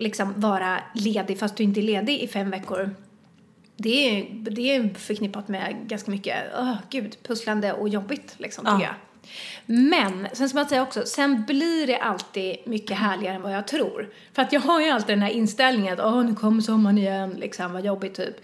[0.00, 2.94] liksom vara ledig fast du inte är ledig i fem veckor.
[3.76, 8.78] Det är, det är förknippat med ganska mycket, oh, gud, pusslande och jobbigt liksom tycker
[8.78, 8.82] Ja.
[8.86, 8.94] jag.
[9.66, 13.68] Men, sen ska man säga också, sen blir det alltid mycket härligare än vad jag
[13.68, 14.08] tror.
[14.32, 17.30] För att jag har ju alltid den här inställningen att åh, nu kommer sommaren igen,
[17.38, 18.36] liksom, vad jobbigt typ.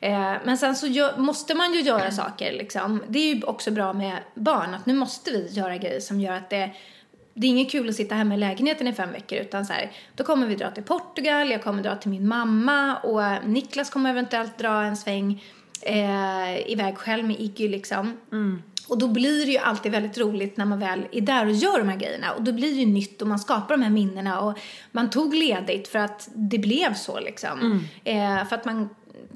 [0.00, 3.02] Eh, men sen så gör, måste man ju göra saker liksom.
[3.08, 6.32] Det är ju också bra med barn, att nu måste vi göra grejer som gör
[6.32, 6.70] att det
[7.34, 9.92] det är inget kul att sitta hemma i lägenheten i fem veckor utan så här,
[10.14, 14.10] då kommer vi dra till Portugal, jag kommer dra till min mamma och Niklas kommer
[14.10, 15.44] eventuellt dra en sväng
[15.82, 18.16] eh, iväg själv med Iggy liksom.
[18.88, 21.78] Och då blir det ju alltid väldigt roligt när man väl är där och gör
[21.78, 22.32] de här grejerna.
[22.32, 24.58] Och då blir det ju nytt och man skapar de här minnena och
[24.92, 27.84] man tog ledigt för att det blev så liksom.
[28.04, 28.88] Eh, för att man,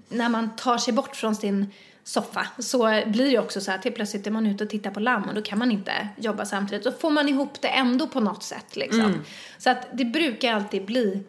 [0.08, 1.72] när man tar sig bort från sin
[2.08, 5.00] soffa så blir det också så att till plötsligt är man ute och tittar på
[5.00, 6.84] lamm och då kan man inte jobba samtidigt.
[6.84, 9.14] Så får man ihop det ändå på något sätt liksom.
[9.58, 11.22] Så att det brukar alltid bli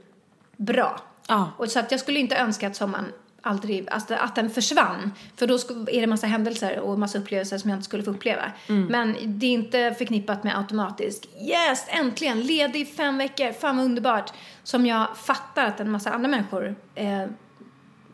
[0.57, 1.01] bra.
[1.27, 1.51] Ja.
[1.57, 3.05] Och så att jag skulle inte önska att sommaren
[3.41, 5.11] aldrig, alltså att den försvann.
[5.35, 5.53] För då
[5.87, 8.51] är det massa händelser och massa upplevelser som jag inte skulle få uppleva.
[8.89, 14.31] Men det är inte förknippat med automatisk, yes, äntligen, ledig fem veckor, fan vad underbart.
[14.63, 17.25] Som jag fattar att en massa andra människor eh,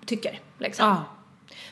[0.05, 0.39] tycker.
[0.57, 0.87] Liksom.
[0.87, 1.14] Ja.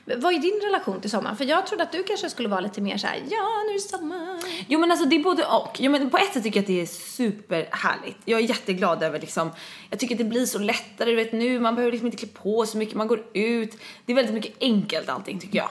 [0.05, 1.37] Vad är din relation till sommaren?
[1.37, 3.73] För jag trodde att du kanske skulle vara lite mer så här, ja nu är
[3.73, 4.39] det sommar.
[4.67, 5.77] Jo men alltså det är både och.
[5.79, 8.17] Jo, men på ett sätt tycker jag att det är superhärligt.
[8.25, 9.51] Jag är jätteglad över liksom,
[9.89, 12.27] jag tycker att det blir så lättare, du vet nu, man behöver liksom inte klä
[12.27, 13.77] på så mycket, man går ut.
[14.05, 15.69] Det är väldigt mycket enkelt allting tycker jag.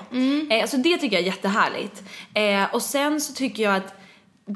[0.53, 2.03] Eh, alltså det tycker jag är jättehärligt.
[2.35, 3.95] Eh, och sen så tycker jag att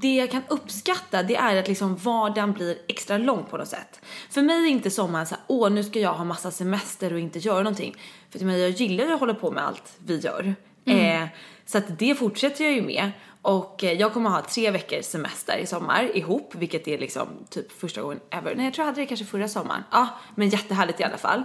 [0.03, 4.01] det jag kan uppskatta det är att liksom vardagen blir extra lång på något sätt.
[4.31, 7.19] För mig är inte sommaren så här, åh nu ska jag ha massa semester och
[7.19, 7.97] inte göra någonting.
[8.31, 10.55] För till mig, jag gillar ju att hålla på med allt vi gör.
[10.85, 11.27] Eh,
[11.67, 13.11] så att det fortsätter jag ju med.
[13.43, 17.73] Och eh, jag kommer ha tre veckors semester i sommar ihop, vilket är liksom typ
[17.73, 18.55] första gången ever.
[18.55, 19.83] Nej jag tror jag hade det kanske förra sommaren.
[19.91, 21.43] Ja, men jättehärligt i alla fall.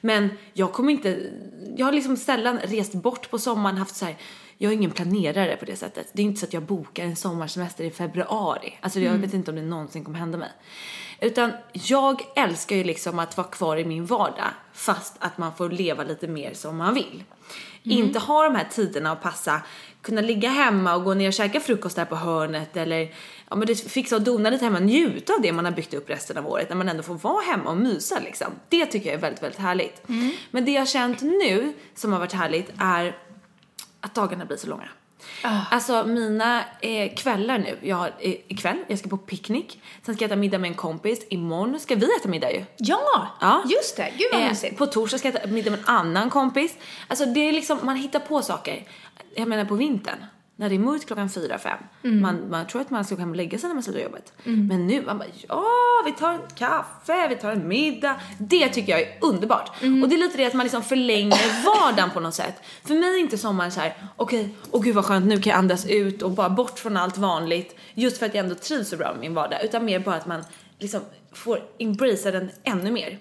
[0.00, 1.30] Men jag kommer inte,
[1.76, 4.16] jag har liksom sällan rest bort på sommaren, haft så här
[4.58, 6.10] jag är ingen planerare på det sättet.
[6.12, 8.78] Det är inte så att jag bokar en sommarsemester i februari.
[8.80, 10.50] Alltså jag vet inte om det någonsin kommer hända mig.
[11.20, 15.70] Utan jag älskar ju liksom att vara kvar i min vardag fast att man får
[15.70, 17.24] leva lite mer som man vill.
[17.82, 19.62] Inte ha de här tiderna att passa,
[20.02, 23.14] kunna ligga hemma och gå ner och käka frukost där på hörnet eller
[23.48, 26.10] ja men det fixa och dona lite hemma, njuta av det man har byggt upp
[26.10, 28.46] resten av året när man ändå får vara hemma och mysa liksom.
[28.68, 30.02] Det tycker jag är väldigt, väldigt härligt.
[30.50, 33.16] Men det jag har känt nu som har varit härligt är
[34.00, 34.88] att dagarna blir så långa.
[35.70, 40.24] Alltså mina eh, kvällar nu, jag har eh, ikväll, jag ska på picknick, sen ska
[40.24, 42.64] jag äta middag med en kompis, imorgon ska vi äta middag ju.
[42.76, 43.62] Ja, Ja.
[43.70, 44.12] just det.
[44.18, 44.76] Gud vad Eh, mysigt.
[44.78, 46.76] på torsdag ska jag äta middag med en annan kompis.
[47.08, 48.82] Alltså det är liksom, man hittar på saker.
[49.36, 50.24] Jag menar på vintern,
[50.58, 51.78] när det är mörkt klockan fyra, fem.
[52.04, 52.20] Mm.
[52.20, 54.32] Man, man tror att man ska gå hem och lägga sig när man slutar jobbet.
[54.68, 55.64] Men nu, man bara ja,
[56.04, 58.16] vi tar en kaffe, vi tar en middag.
[58.38, 59.82] Det tycker jag är underbart.
[59.82, 60.02] Mm.
[60.02, 62.54] Och det är lite det att man liksom förlänger vardagen på något sätt.
[62.84, 65.58] För mig är inte sommaren så här: okej, åh gud vad skönt, nu kan jag
[65.58, 67.76] andas ut och bara bort från allt vanligt.
[67.94, 69.64] Just för att jag ändå trivs så bra med min vardag.
[69.64, 70.44] Utan mer bara att man
[70.78, 71.00] liksom
[71.38, 73.18] får embracea den ännu mer.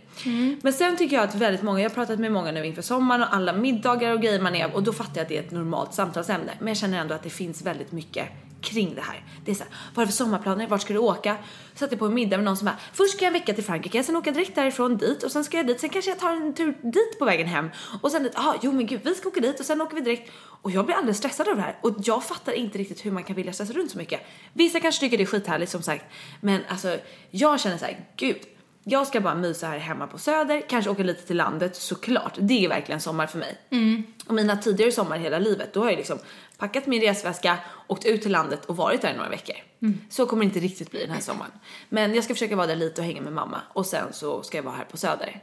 [0.62, 3.22] Men sen tycker jag att väldigt många, jag har pratat med många nu inför sommaren
[3.22, 5.52] och alla middagar och grejer man är och då fattar jag att det är ett
[5.52, 6.52] normalt samtalsämne.
[6.60, 8.28] Men jag känner ändå att det finns väldigt mycket
[8.68, 9.24] kring det här.
[9.46, 10.68] Det är såhär, vad är det för sommarplaner?
[10.68, 11.38] Vart ska du åka?
[11.76, 13.64] Satt jag på en middag med någon som bara, först ska jag en vecka till
[13.64, 16.32] Frankrike, sen åka direkt därifrån dit och sen ska jag dit, sen kanske jag tar
[16.32, 17.70] en tur dit på vägen hem
[18.02, 20.02] och sen dit, ah, jo men gud vi ska åka dit och sen åker vi
[20.02, 23.12] direkt och jag blir alldeles stressad av det här och jag fattar inte riktigt hur
[23.12, 24.22] man kan vilja stressa runt så mycket.
[24.54, 26.06] Vissa kanske tycker det är skithärligt som sagt,
[26.42, 26.98] men alltså
[27.32, 28.38] jag känner så här, gud
[28.90, 32.34] jag ska bara mysa här hemma på Söder, kanske åka lite till landet såklart.
[32.40, 33.58] Det är verkligen sommar för mig.
[34.28, 36.20] Och mina tidigare sommar hela livet, då har jag liksom
[36.58, 39.56] packat min resväska, åkt ut till landet och varit där i några veckor.
[40.10, 41.52] Så kommer det inte riktigt bli den här sommaren.
[41.90, 44.58] Men jag ska försöka vara där lite och hänga med mamma och sen så ska
[44.58, 45.42] jag vara här på Söder.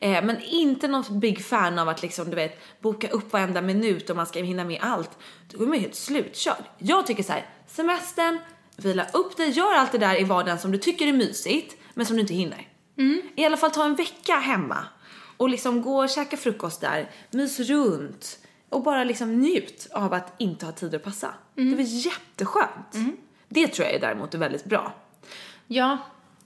[0.00, 4.10] Eh, men inte någon big fan av att liksom du vet boka upp varenda minut
[4.10, 5.10] och man ska hinna med allt.
[5.50, 6.64] Då går man ju helt slutkörd.
[6.78, 8.38] Jag tycker så här, semestern
[8.76, 12.06] vila upp dig, gör allt det där i vardagen som du tycker är mysigt men
[12.06, 12.68] som du inte hinner.
[13.36, 14.84] I alla fall ta en vecka hemma
[15.36, 20.34] och liksom gå och käka frukost där, mys runt och bara liksom njut av att
[20.38, 21.34] inte ha tid att passa.
[21.54, 22.94] Det var jätteskönt.
[23.48, 24.94] Det tror jag är däremot är väldigt bra.
[25.66, 25.98] Ja,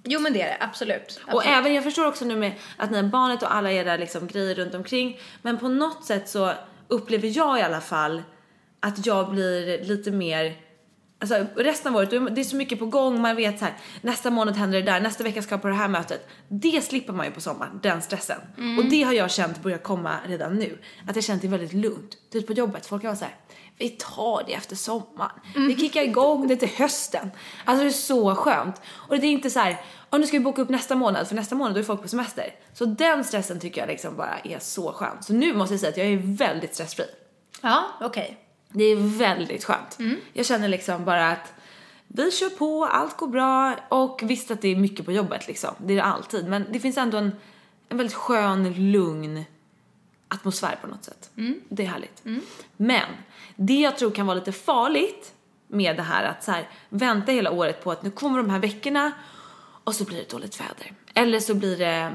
[0.04, 1.20] jo men det är det, absolut.
[1.26, 1.58] Och absolut.
[1.58, 4.54] även, jag förstår också nu med att ni har barnet och alla era liksom grejer
[4.54, 5.20] runt omkring.
[5.42, 6.52] Men på något sätt så
[6.88, 8.22] upplever jag i alla fall
[8.80, 10.56] att jag blir lite mer
[11.20, 14.30] Alltså resten av året, det är så mycket på gång, man vet så här, nästa
[14.30, 16.28] månad händer det där, nästa vecka ska jag på det här mötet.
[16.48, 18.40] Det slipper man ju på sommaren, den stressen.
[18.78, 20.78] Och det har jag känt börjar komma redan nu.
[21.08, 22.16] Att jag känt det väldigt lugnt.
[22.32, 23.34] Typ på jobbet, folk kan vara så här,
[23.78, 25.30] vi tar det efter sommaren.
[25.54, 27.30] Vi kickar igång det till hösten.
[27.64, 28.80] Alltså det är så skönt.
[28.88, 31.34] Och det är inte så här, "Ja, nu ska vi boka upp nästa månad, för
[31.34, 32.54] nästa månad då är folk på semester.
[32.74, 35.22] Så den stressen tycker jag liksom bara är så skön.
[35.22, 37.04] Så nu måste jag säga att jag är väldigt stressfri.
[37.62, 38.38] Ja, okej.
[38.72, 39.98] Det är väldigt skönt.
[40.32, 41.52] Jag känner liksom bara att
[42.06, 45.74] vi kör på, allt går bra och visst att det är mycket på jobbet liksom.
[45.78, 46.48] Det är det alltid.
[46.48, 47.32] Men det finns ändå en,
[47.88, 49.44] en väldigt skön, lugn
[50.28, 51.30] atmosfär på något sätt.
[51.68, 52.20] Det är härligt.
[52.76, 53.06] Men
[53.56, 55.32] det jag tror kan vara lite farligt
[55.68, 58.58] med det här att så här, vänta hela året på att nu kommer de här
[58.58, 59.12] veckorna
[59.84, 60.92] och så blir det dåligt väder.
[61.14, 62.12] Eller så blir det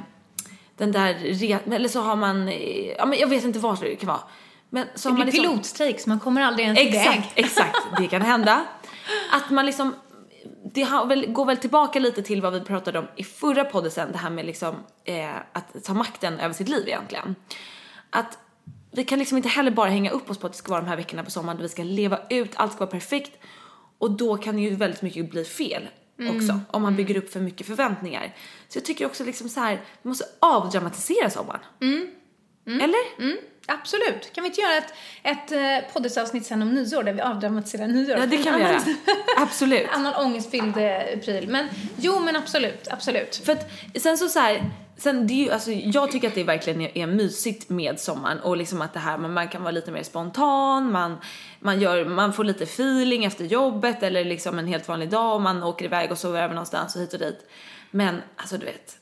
[0.78, 2.52] den där, re- eller så har man,
[2.98, 4.22] ja men jag vet inte vad det kan vara.
[4.74, 7.32] Men så Det man blir liksom, pilotstrejk så man kommer aldrig ens Exakt, iväg.
[7.36, 7.78] exakt.
[7.98, 8.66] Det kan hända.
[9.32, 9.96] Att man liksom,
[10.74, 14.12] det har väl, går väl tillbaka lite till vad vi pratade om i förra podden,
[14.12, 17.36] det här med liksom eh, att ta makten över sitt liv egentligen.
[18.10, 18.38] Att
[18.92, 20.88] vi kan liksom inte heller bara hänga upp oss på att det ska vara de
[20.88, 23.32] här veckorna på sommaren där vi ska leva ut, allt ska vara perfekt.
[23.98, 25.88] Och då kan ju väldigt mycket bli fel
[26.36, 28.36] också, om man bygger upp för mycket förväntningar.
[28.68, 31.62] Så jag tycker också liksom så här, vi måste avdramatisera sommaren.
[32.82, 33.34] Eller?
[33.68, 34.34] Absolut.
[34.34, 38.18] Kan vi inte göra ett, ett eh, poddavsnitt sen om nyår där vi avdramatiserar nyår?
[38.18, 38.82] Ja, det kan vi göra.
[39.38, 39.88] Absolut.
[39.92, 41.48] Annan ångestfylld eh, pryl.
[41.48, 43.36] Men jo, men absolut, absolut.
[43.36, 46.44] För att sen så så här, sen det är ju, alltså jag tycker att det
[46.44, 49.72] verkligen är, är mysigt med sommaren och liksom att det här, man, man kan vara
[49.72, 51.18] lite mer spontan, man,
[51.60, 55.42] man gör, man får lite feeling efter jobbet eller liksom en helt vanlig dag och
[55.42, 57.50] man åker iväg och sover över någonstans och hit och dit.
[57.92, 58.98] Men alltså du vet,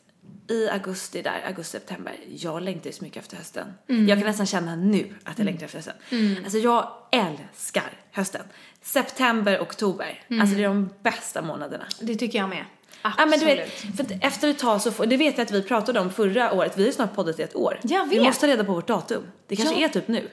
[0.51, 3.73] i augusti där, augusti-september, jag längtar ju så mycket efter hösten.
[3.87, 5.95] Jag kan nästan känna nu att jag längtar efter hösten.
[6.43, 8.41] Alltså jag älskar hösten.
[8.81, 11.85] September, oktober, alltså det är de bästa månaderna.
[12.01, 12.65] Det tycker jag med.
[13.03, 13.29] Ja Absolut.
[13.29, 15.99] men du vet, för efter ett tag så får, det vet jag att vi pratade
[15.99, 17.79] om förra året, vi har ju snart poddat i ett år.
[17.83, 18.25] Jag Vi vet.
[18.25, 19.23] måste ta reda på vårt datum.
[19.47, 19.85] Det kanske Ja.
[19.87, 20.29] är typ nu.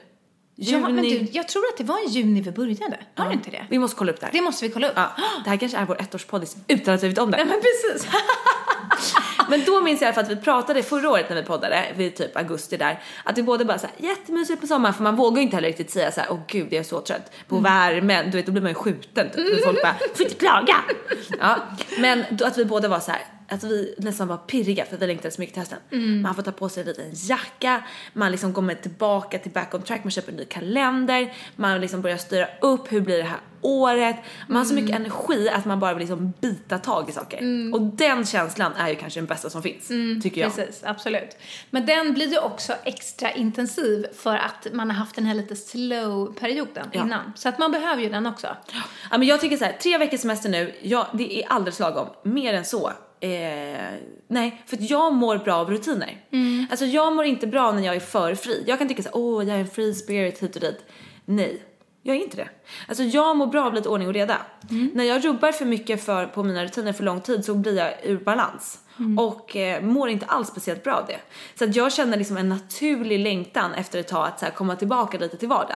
[0.55, 2.99] Ja, men du, jag tror att det var i juni vi började.
[3.15, 3.65] Var det inte det?
[3.69, 4.33] Vi måste kolla upp det här.
[4.33, 4.93] Det måste vi kolla upp.
[4.95, 5.09] Ja,
[5.43, 7.37] det här kanske är vår ettårspoddis utan att vi vet om det.
[7.37, 8.07] Ja, men precis.
[9.49, 11.85] Men då minns jag i alla fall att vi pratade förra året när vi poddade,
[11.95, 15.37] vid typ augusti där, att vi båda bara såhär jättemysigt på sommaren för man vågar
[15.37, 17.63] ju inte heller riktigt säga såhär, åh gud jag är så trött på Mm.
[17.63, 20.75] värmen, du vet då blir man ju skjuten typ, för folk bara, får inte klaga!
[21.39, 21.55] Ja,
[21.99, 25.07] men då, att vi båda var så här att vi nästan var pirriga för vi
[25.07, 25.79] längtade så mycket till hösten.
[25.91, 26.21] Mm.
[26.21, 27.83] Man får ta på sig en liten jacka,
[28.13, 32.01] man liksom kommer tillbaka till back on track, man köper en ny kalender, man liksom
[32.01, 34.15] börjar styra upp, hur blir det här året?
[34.47, 35.01] Man har så mycket Mm.
[35.01, 37.39] energi att man bara vill liksom bita tag i saker.
[37.73, 39.87] Och den känslan är ju kanske den bästa som finns,
[40.23, 40.51] tycker jag.
[40.51, 41.37] Mm, Precis, absolut.
[41.69, 45.55] Men den blir ju också extra intensiv för att man har haft den här lite
[45.55, 47.03] slow-perioden Ja.
[47.03, 47.33] innan.
[47.35, 48.47] Så att man behöver ju den också.
[49.11, 52.07] Ja men jag tycker så här, tre veckors semester nu, ja, det är alldeles lagom.
[52.23, 52.91] Mer än så.
[53.21, 53.29] Eh,
[54.27, 56.25] nej, för att jag mår bra av rutiner.
[56.69, 58.63] Alltså jag mår inte bra när jag är för fri.
[58.67, 60.85] Jag kan tycka så här, åh jag är en free spirit hit och dit.
[61.25, 61.61] Nej,
[62.03, 62.49] jag är inte det.
[62.87, 64.37] Alltså jag mår bra av lite ordning och reda.
[64.93, 67.93] När jag rubbar för mycket för, på mina rutiner för lång tid så blir jag
[68.03, 68.79] ur balans.
[69.17, 71.19] Och eh, mår inte alls speciellt bra av det.
[71.55, 75.17] Så att jag känner liksom en naturlig längtan efter ett tag att så komma tillbaka
[75.17, 75.75] lite till vardagen.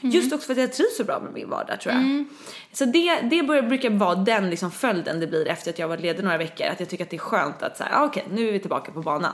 [0.00, 2.24] Just också för att jag trivs så bra med min vardag tror jag.
[2.72, 6.00] Så det, det börjar, brukar vara den liksom följden det blir efter att jag varit
[6.02, 6.66] ledig några veckor.
[6.66, 8.92] Att jag tycker att det är skönt att säga, ah, okej nu är vi tillbaka
[8.92, 9.32] på banan.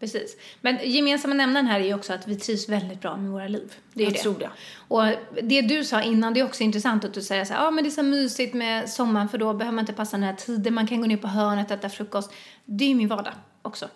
[0.00, 0.36] Precis.
[0.60, 3.72] Men gemensamma nämnaren här är ju också att vi trivs väldigt bra med våra liv.
[3.92, 4.18] Det är Jag det.
[4.18, 4.50] tror det.
[4.88, 5.04] Och
[5.42, 7.84] det du sa innan, det är också intressant att du säger så här, ah, men
[7.84, 10.74] det är så mysigt med sommaren för då behöver man inte passa den här tiden,
[10.74, 12.32] man kan gå ner på hörnet och äta frukost.
[12.64, 13.88] Det är ju min vardag också.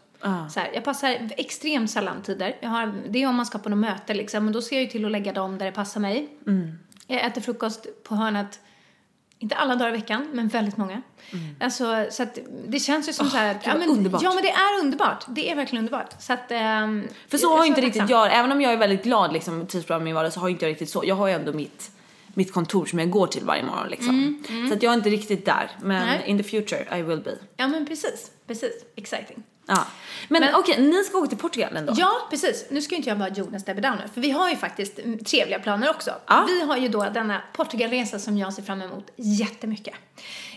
[0.50, 2.56] Så här, jag passar extremt sällan tider.
[2.60, 4.82] Jag har, det är om man ska på något möte liksom, men då ser jag
[4.82, 6.28] ju till att lägga dem där det passar mig.
[7.06, 8.60] Jag äter frukost på hörnet,
[9.38, 11.02] inte alla dagar i veckan, men väldigt många.
[11.60, 14.22] Alltså, så att det känns ju som så här, vad men, underbart.
[14.22, 16.14] Ja men det är underbart, det är verkligen underbart.
[16.22, 18.18] Så att, ehm, För så jag- har jag ju inte riktigt tacksam.
[18.18, 20.52] jag, även om jag är väldigt glad liksom bra med min vardag så har ju
[20.52, 21.02] inte jag riktigt så.
[21.06, 21.90] Jag har ju ändå mitt,
[22.34, 24.44] mitt kontor som jag går till varje morgon liksom.
[24.68, 25.70] Så att jag är inte riktigt där.
[25.82, 26.22] Men Nej.
[26.26, 27.38] in the future I will be.
[27.56, 29.42] Ja men precis, precis, exciting.
[29.66, 29.86] Ja.
[30.28, 31.92] Men, Men- okej, ni ska åka till Portugal ändå?
[31.96, 32.66] Ja, precis.
[32.70, 34.96] Nu ska ju inte jag vara jordens Debbie Downer, för vi har ju faktiskt
[35.26, 36.10] trevliga planer också.
[36.26, 36.44] Ja.
[36.48, 39.94] Vi har ju då denna Portugalresa som jag ser fram emot jättemycket.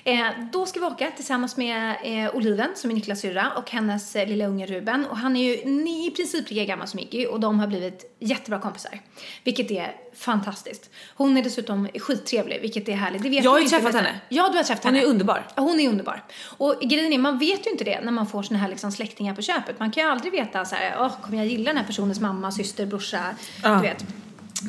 [0.03, 4.15] Eh, då ska vi åka tillsammans med eh, Oliven, som är Niklas syrra, och hennes
[4.15, 5.05] eh, lilla unge Ruben.
[5.05, 8.15] Och han är ju ni, i princip lika gammal som Iggy och de har blivit
[8.19, 9.01] jättebra kompisar.
[9.43, 10.89] Vilket är fantastiskt.
[11.15, 13.23] Hon är dessutom skittrevlig, vilket är härligt.
[13.23, 14.19] Det vet Jag har ju träffat henne.
[14.29, 15.05] Ja, du har träffat Hon henne.
[15.05, 15.47] är underbar.
[15.55, 16.23] Hon är underbar.
[16.57, 19.35] Och grejen är, man vet ju inte det när man får såna här liksom släktingar
[19.35, 19.79] på köpet.
[19.79, 22.51] Man kan ju aldrig veta så här, åh, kommer jag gilla den här personens mamma,
[22.51, 24.05] syster, brorsa, du vet.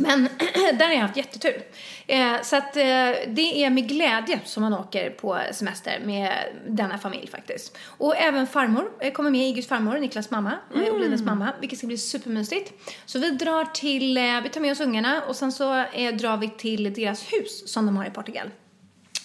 [0.00, 0.22] Men
[0.78, 1.62] där har jag haft jättetur.
[2.06, 2.82] Eh, så att eh,
[3.26, 6.32] det är med glädje som man åker på semester med
[6.68, 7.78] denna familj faktiskt.
[7.86, 10.94] Och även farmor eh, kommer med, Iggys farmor, Niklas mamma, mm.
[10.94, 12.72] Olivens mamma, vilket ska bli supermysigt.
[13.06, 16.36] Så vi drar till, eh, vi tar med oss ungarna och sen så eh, drar
[16.36, 18.50] vi till deras hus som de har i Portugal.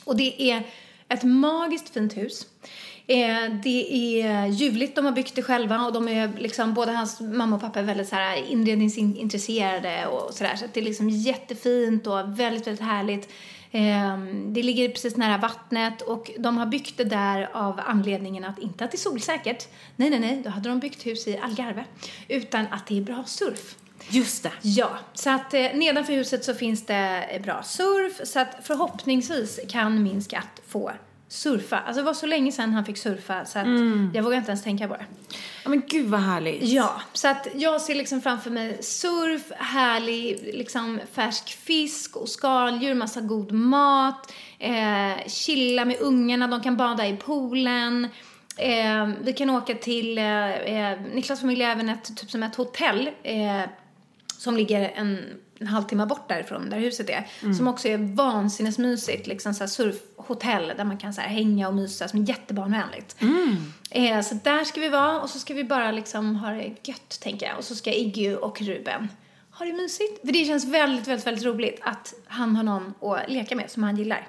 [0.04, 0.64] Och det är
[1.08, 2.46] ett magiskt fint hus.
[3.08, 7.20] Eh, det är ljuvligt, de har byggt det själva och de är liksom, både hans
[7.20, 10.56] mamma och pappa är väldigt så här inredningsintresserade och sådär.
[10.56, 13.30] Så att det är liksom jättefint och väldigt, väldigt härligt.
[13.72, 18.60] Eh, det ligger precis nära vattnet och de har byggt det där av anledningen att,
[18.60, 21.86] inte att det är solsäkert, nej, nej, nej, då hade de byggt hus i Algarve,
[22.28, 23.76] utan att det är bra surf.
[24.10, 24.52] Just det.
[24.62, 30.04] Ja, så att eh, nedanför huset så finns det bra surf så att förhoppningsvis kan
[30.04, 30.92] min skatt få
[31.32, 31.80] surfa.
[31.80, 33.68] Alltså det var så länge sedan han fick surfa så att
[34.14, 35.06] jag vågar inte ens tänka på det.
[35.64, 36.64] Ja men gud vad härligt.
[36.64, 42.94] Ja, så att jag ser liksom framför mig surf, härlig liksom färsk fisk och skaldjur,
[42.94, 48.08] massa god mat, eh, chilla med ungarna, de kan bada i poolen.
[48.58, 52.56] Eh, vi kan åka till, eh, eh, Niklas familj har även ett, typ som ett
[52.56, 53.62] hotell eh,
[54.38, 55.20] som ligger en,
[55.62, 57.54] en halvtimme bort därifrån, där huset är.
[57.58, 62.22] Som också är vansinnesmysigt, liksom så surfhotell där man kan så hänga och mysa, som
[62.24, 63.16] är jättebarnvänligt.
[63.92, 67.20] Eh, så där ska vi vara och så ska vi bara liksom ha det gött,
[67.22, 67.58] tänker jag.
[67.58, 69.10] Och så ska Iggy och Ruben
[69.52, 70.22] ha det mysigt.
[70.26, 73.84] För det känns väldigt, väldigt, väldigt roligt att han har någon att leka med som
[73.84, 74.28] han gillar.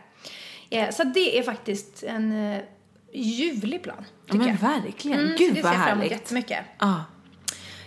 [0.70, 2.60] Eh, så det är faktiskt en eh,
[3.14, 4.82] ljuvlig plan, Ja, tycker men jag.
[4.82, 5.18] verkligen.
[5.20, 6.58] Mm, så gud det vad ser jag fram emot jättemycket.
[6.78, 7.04] Ja.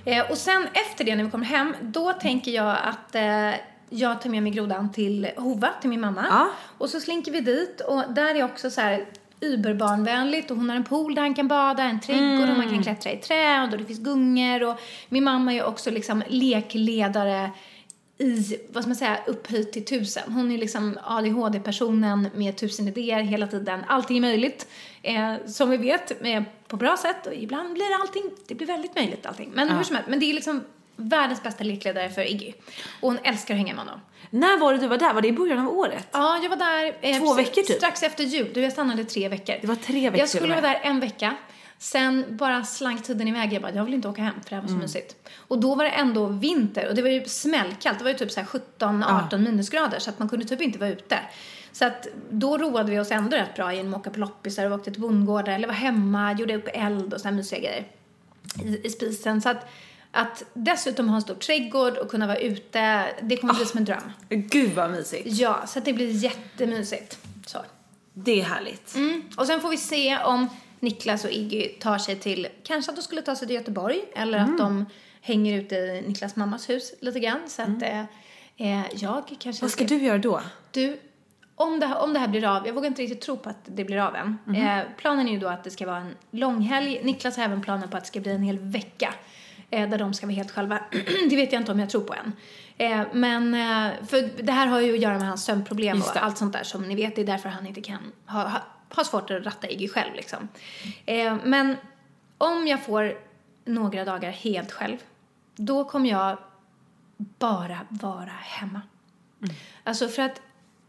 [0.06, 3.52] Eh, och sen efter det när vi kommer hem, då tänker jag att eh,
[3.90, 6.26] jag tar med mig grodan till Hova, till min mamma.
[6.30, 6.50] Ja.
[6.78, 9.06] Och så slinker vi dit och där är också så här,
[9.40, 12.84] überbarnvänligt och hon har en pool där han kan bada, en trädgård och man kan
[12.84, 14.80] klättra i träd och det finns gungor och
[15.10, 17.52] min mamma är också liksom lekledare
[18.18, 20.32] i, vad ska man säga, upphöjt till tusen.
[20.32, 23.84] Hon är liksom ADHD-personen med tusen idéer hela tiden.
[23.88, 24.68] Allting är möjligt,
[25.02, 28.96] eh, som vi vet, eh, på bra sätt och ibland blir allting, det blir väldigt
[28.96, 29.52] möjligt allting.
[29.54, 30.64] Men hur som helst, men det är liksom
[30.96, 32.54] världens bästa lekledare för Iggy.
[33.02, 34.00] Och hon älskar att hänga med honom.
[34.30, 35.14] När var det du var där?
[35.14, 36.08] Var det i början av året?
[36.12, 37.78] Ja, jag var där eh, Två veckor typ?
[37.78, 38.52] strax efter jul.
[38.54, 39.56] Du, jag stannade tre veckor.
[39.62, 41.36] Det var tre veckor Jag skulle vara där en vecka.
[41.78, 43.54] Sen bara slank tiden iväg.
[43.54, 44.80] Jag bara, jag vill inte åka hem för det här var Mm.
[44.82, 45.16] så mysigt.
[45.38, 47.98] Och då var det ändå vinter och det var ju smällkallt.
[47.98, 48.48] Det var ju typ så här
[48.80, 51.20] 17-18 minusgrader så att man kunde typ inte vara ute.
[51.72, 54.78] Så att då roade vi oss ändå rätt bra genom att åka på loppisar och
[54.80, 57.86] åkte till bondgårdar eller var hemma, gjorde upp eld och sådana mysiga grejer
[58.64, 59.42] i, i spisen.
[59.42, 59.66] Så att,
[60.12, 63.86] att dessutom ha en stor trädgård och kunna vara ute, det kommer bli som en
[63.86, 64.12] dröm.
[64.30, 65.28] Gud vad mysigt.
[65.28, 67.18] Ja, så att det blir jättemysigt.
[67.46, 67.58] Så.
[68.14, 68.96] Det är härligt.
[68.96, 69.22] Mm.
[69.38, 70.50] Och sen får vi se om
[70.86, 74.38] Niklas och Iggy tar sig till, kanske att de skulle ta sig till Göteborg eller
[74.38, 74.52] Mm.
[74.52, 74.86] att de
[75.22, 77.40] hänger ute i Niklas mammas hus lite grann.
[77.48, 78.00] Så att eh,
[78.58, 79.50] eh, jag kanske...
[79.50, 79.56] Mm.
[79.62, 80.42] Vad ska du göra då?
[80.72, 81.00] Du,
[81.56, 83.58] om det, här- om det här blir av, jag vågar inte riktigt tro på att
[83.66, 84.38] det blir av än.
[84.46, 84.56] Mhm.
[84.68, 87.00] Eh, planen är ju då att det ska vara en långhelg.
[87.04, 89.14] Niklas har även planer på att det ska bli en hel vecka.
[89.70, 90.80] Eh, där de ska vara helt själva.
[91.30, 92.32] det vet jag inte om jag tror på än.
[92.78, 96.38] Eh, men, eh, för det här har ju att göra med hans sömnproblem och allt
[96.38, 97.16] sånt där som ni vet.
[97.16, 98.60] Det är därför han inte kan, ha, ha,
[98.96, 100.48] har svårt att ratta Iggy själv liksom.
[101.06, 101.76] Eh, men
[102.38, 103.18] om jag får
[103.66, 104.98] några dagar helt själv,
[105.56, 106.38] då kommer jag
[107.18, 108.82] bara vara hemma.
[109.84, 110.42] Alltså för att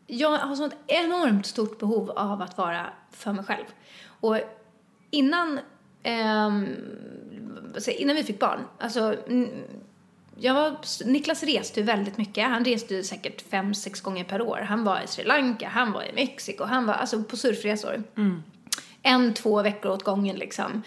[0.06, 3.64] jag har sånt enormt stort behov av att vara för mig själv.
[4.20, 4.38] Och
[5.10, 5.60] innan,
[7.86, 9.48] jag, innan vi fick barn, alltså mm,
[10.38, 12.48] jag var, Niklas reste ju väldigt mycket.
[12.48, 14.58] Han reste ju säkert fem, sex gånger per år.
[14.58, 18.02] Han var i Sri Lanka, han var i Mexiko, han var alltså på surfresor.
[19.02, 20.82] En, två veckor åt gången liksom.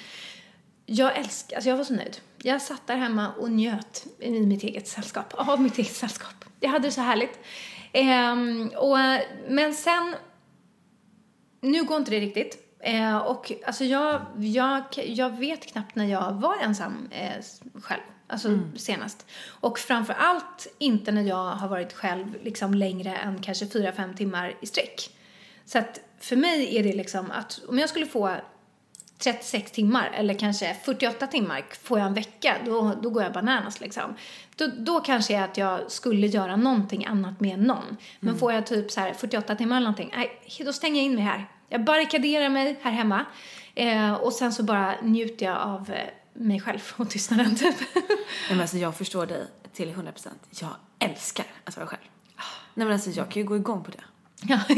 [0.86, 2.18] Jag älskar, alltså jag var så nöjd.
[2.44, 6.46] Jag satt där hemma och njöt i mitt eget sällskap, av mitt eget sällskap.
[6.60, 7.40] Jag hade det så härligt.
[7.94, 8.98] Ehm, och,
[9.48, 10.16] men sen,
[11.62, 12.66] nu går inte det riktigt.
[12.80, 17.44] Eh, och alltså jag, jag, jag vet knappt när jag var ensam eh,
[17.82, 19.26] själv, alltså senast.
[19.48, 24.16] Och framför allt inte när jag har varit själv liksom längre än kanske fyra fem
[24.16, 25.10] timmar i sträck.
[25.66, 28.36] Så att för mig är det liksom att om jag skulle få
[29.20, 33.82] 36 timmar eller kanske 48 timmar får jag en vecka, då, då går jag bananas
[33.82, 34.16] liksom.
[34.56, 37.98] Då, då kanske är att jag skulle göra någonting annat med någon.
[38.20, 40.32] Men får jag typ så här 48 timmar eller någonting, nej,
[40.66, 41.46] då stänger jag in mig här.
[41.70, 43.26] Jag barrikaderar mig här hemma
[43.76, 46.10] eh, och sen så bara njuter jag av eh,
[46.40, 47.76] mig själv och tystnaden typ.
[47.96, 48.18] Nej,
[48.50, 50.28] men alltså, jag förstår dig till 100%.
[50.50, 50.70] Jag
[51.00, 52.02] älskar att vara själv.
[52.74, 54.04] Nej men alltså jag kan ju gå igång på det.
[54.42, 54.60] ja.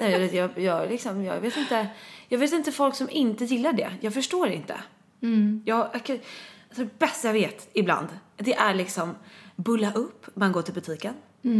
[0.00, 1.88] Nej, jag, jag, jag, liksom, jag vet inte.
[2.28, 3.92] Jag vet inte folk som inte gillar det.
[4.00, 4.80] Jag förstår inte.
[5.20, 9.14] Jag, jag alltså det bästa jag vet ibland, det är liksom
[9.56, 10.26] bulla upp.
[10.36, 11.14] Man går till butiken,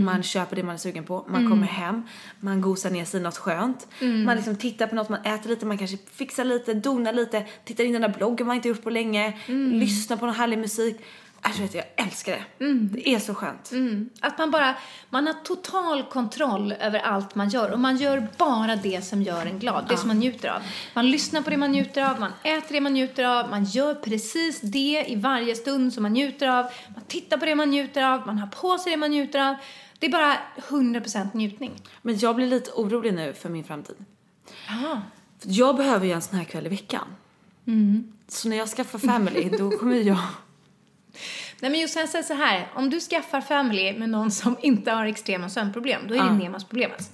[0.04, 2.02] man köper det man är sugen på, man kommer hem,
[2.40, 3.86] man gosar ner sig i något skönt.
[4.26, 7.84] Man liksom tittar på något, man äter lite, man kanske fixar lite, donar lite, tittar
[7.84, 9.32] in den där bloggen man inte gjort på länge,
[9.80, 10.96] lyssnar på någon härlig musik.
[11.46, 12.44] Alltså vet du, jag älskar det.
[12.74, 13.70] Det är så skönt.
[14.20, 14.74] Att man bara,
[15.10, 19.46] man har total kontroll över allt man gör och man gör bara det som gör
[19.46, 20.62] en glad, det som man njuter av.
[20.94, 23.94] Man lyssnar på det man njuter av, man äter det man njuter av, man gör
[23.94, 28.02] precis det i varje stund som man njuter av, man tittar på det man njuter
[28.02, 29.54] av, man har på sig det man njuter av.
[29.98, 30.36] Det är bara
[30.68, 31.72] 100% njutning.
[32.02, 33.96] Men jag blir lite orolig nu för min framtid.
[34.68, 35.02] Aha.
[35.42, 37.04] Jag behöver ju en sån här kväll i veckan.
[38.28, 40.18] Så när jag skaffar family, då kommer jag...
[41.64, 44.90] Nej men just jag säger så här, om du skaffar family med någon som inte
[44.90, 46.32] har extrema sömnproblem, då är det.
[46.32, 46.90] Nemas problem.
[46.92, 47.12] alltså.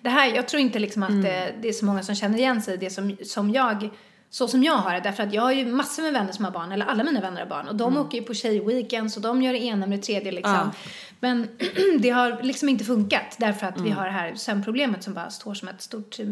[0.00, 1.26] Det här, jag tror inte liksom att Mm.
[1.26, 3.88] eh, det är så många som känner igen sig i det som, som jag,
[4.30, 5.00] så som jag har det.
[5.00, 7.40] Därför att jag har ju massor med vänner som har barn, eller alla mina vänner
[7.40, 7.68] har barn.
[7.68, 10.54] Och de åker ju på tjejweekends och de gör det ena med det tredje liksom.
[10.54, 10.66] Mm.
[10.66, 10.90] Ja.
[11.20, 11.48] Men
[11.98, 13.92] det har liksom inte funkat därför att vi Mm.
[13.98, 16.26] har det här sömnproblemet som bara står som ett stort eh,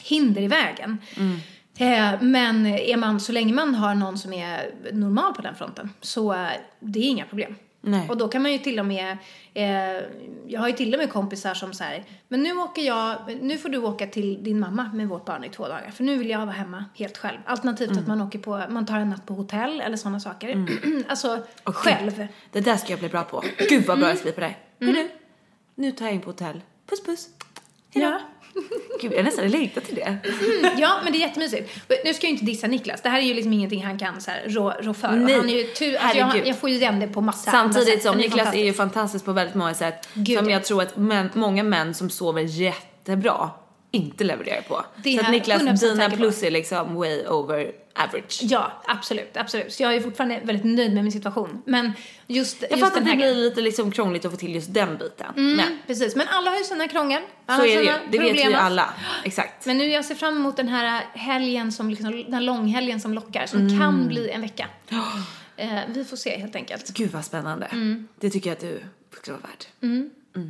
[0.00, 0.98] hinder i vägen.
[1.16, 1.38] Mm.
[1.78, 5.90] Eh, men är man, så länge man har någon som är normal på den fronten
[6.00, 6.48] så eh,
[6.80, 7.54] det är inga problem.
[7.80, 8.08] Nej.
[8.08, 9.16] Och då kan man ju till och med,
[9.54, 10.02] eh,
[10.46, 13.68] jag har ju till och med kompisar som säger men nu åker jag, nu får
[13.68, 16.38] du åka till din mamma med vårt barn i två dagar för nu vill jag
[16.38, 17.38] vara hemma helt själv.
[17.46, 18.02] Alternativt Mm.
[18.02, 20.66] att man åker på, man tar en natt på hotell eller sådana saker.
[21.08, 22.26] alltså Och själv.
[22.52, 23.42] Det där ska jag bli bra på.
[23.68, 24.54] Gud vad bra jag ska bli på det.
[24.80, 25.08] Hörru,
[25.74, 26.60] nu tar jag in på hotell.
[26.86, 27.28] Puss puss.
[27.94, 28.10] Hejdå.
[28.10, 28.20] Ja.
[29.00, 30.16] Gud, jag nästan längtar till det.
[30.76, 31.70] Ja, men det är jättemysigt.
[32.04, 33.02] Nu ska jag ju inte dissa Niklas.
[33.02, 35.08] Det här är ju liksom ingenting han kan så här, rå, rå för.
[35.08, 35.34] Nej.
[35.34, 38.16] Han är ju tur, alltså jag, jag får ju igen det på massa Samtidigt som
[38.16, 39.24] Niklas är ju fantastisk.
[39.24, 40.08] på väldigt många sätt.
[40.14, 40.52] Gud, som ja.
[40.52, 43.50] jag tror att män, många män som sover jättebra
[43.90, 44.84] inte levererar på.
[44.96, 46.16] Det så att Niklas, 100% dina på.
[46.16, 48.40] plus är liksom way over average.
[48.42, 49.72] Ja, absolut, absolut.
[49.72, 51.62] Så jag är fortfarande väldigt nöjd med min situation.
[51.66, 51.92] Men
[52.26, 55.26] just, Jag fattar att det blir lite liksom krångligt att få till just den biten.
[55.36, 56.16] Mm, Men precis.
[56.16, 57.22] Men alla har ju sina krångel.
[57.46, 57.92] Alla så är det ju.
[58.10, 58.94] Det vet vi ju alla.
[59.24, 59.66] Exakt.
[59.66, 63.14] Men nu jag ser fram emot den här helgen som liksom, den här långhelgen som
[63.14, 63.78] lockar, som Mm.
[63.80, 64.66] kan bli en vecka.
[65.60, 66.88] Eh, vi får se helt enkelt.
[66.94, 67.66] Gud vad spännande.
[67.66, 68.08] Mm.
[68.20, 68.80] Det tycker jag att du
[69.20, 69.64] skulle vara värd.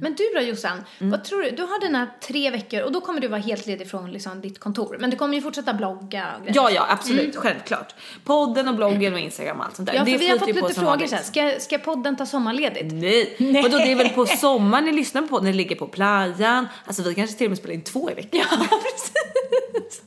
[0.02, 1.10] Men du då Jossan, Mm.
[1.10, 1.50] vad tror du?
[1.50, 4.58] Du har dina tre veckor och då kommer du vara helt ledig från liksom, ditt
[4.60, 4.96] kontor.
[5.00, 6.52] Men du kommer ju fortsätta blogga och grejer.
[6.56, 7.36] Ja, ja, absolut.
[7.36, 7.94] Självklart.
[8.24, 9.94] Podden och bloggen och Instagram och allt sånt där.
[9.94, 12.92] Ja, för det vi har fått lite frågor så här, ska, ska podden ta sommarledigt?
[12.94, 13.34] Nej.
[13.38, 13.62] Nej.
[13.62, 16.68] Vadå, det är väl på sommaren ni lyssnar på när ni ligger på playan.
[16.86, 18.40] Alltså vi kanske till och med spelar in två i veckan.
[18.50, 20.02] Ja, precis.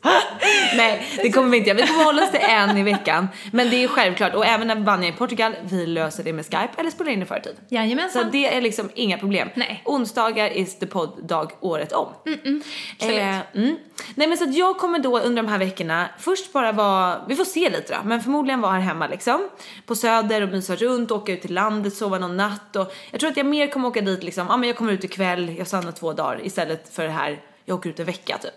[0.77, 1.81] Nej, det kommer vi inte göra.
[1.81, 3.27] Vi kommer hålla oss till en i veckan.
[3.51, 4.33] Men det är självklart.
[4.35, 7.21] Och även när Vanja är i Portugal, vi löser det med Skype eller spelar in
[7.21, 7.55] i förtid.
[7.69, 8.29] Så Jajamensan.
[8.31, 9.49] det är liksom inga problem.
[9.55, 9.70] Nej.
[9.85, 12.07] Onsdagar is the podd-dag året om.
[12.25, 12.63] Absolut.
[12.99, 13.77] Eh, mm.
[14.15, 17.35] Nej men så att jag kommer då under de här veckorna först bara vara, vi
[17.35, 19.49] får se lite då, men förmodligen vara här hemma liksom.
[19.85, 23.29] På Söder och mysa runt, åka ut till landet, sova någon natt och jag tror
[23.31, 25.91] att jag mer kommer åka dit liksom, ja men jag kommer ut ikväll, jag stannar
[25.91, 28.53] två dagar istället för det här, jag åker ut en vecka typ.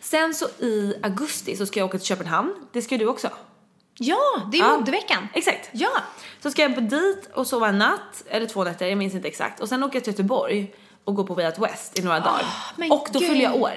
[0.00, 3.28] Sen så i augusti så ska jag åka till Köpenhamn, det ska du också.
[3.98, 4.76] Ja, det är Ja.
[4.78, 5.28] modeveckan.
[5.34, 5.68] Exakt.
[5.72, 5.90] Ja.
[6.44, 9.60] Så ska jag dit och sova en natt, eller två nätter, jag minns inte exakt.
[9.60, 10.74] Och sen åker jag till Göteborg
[11.04, 12.42] och går på Way Out West i några dagar.
[12.42, 13.28] Ah, men Och då gud.
[13.28, 13.72] fyller jag år.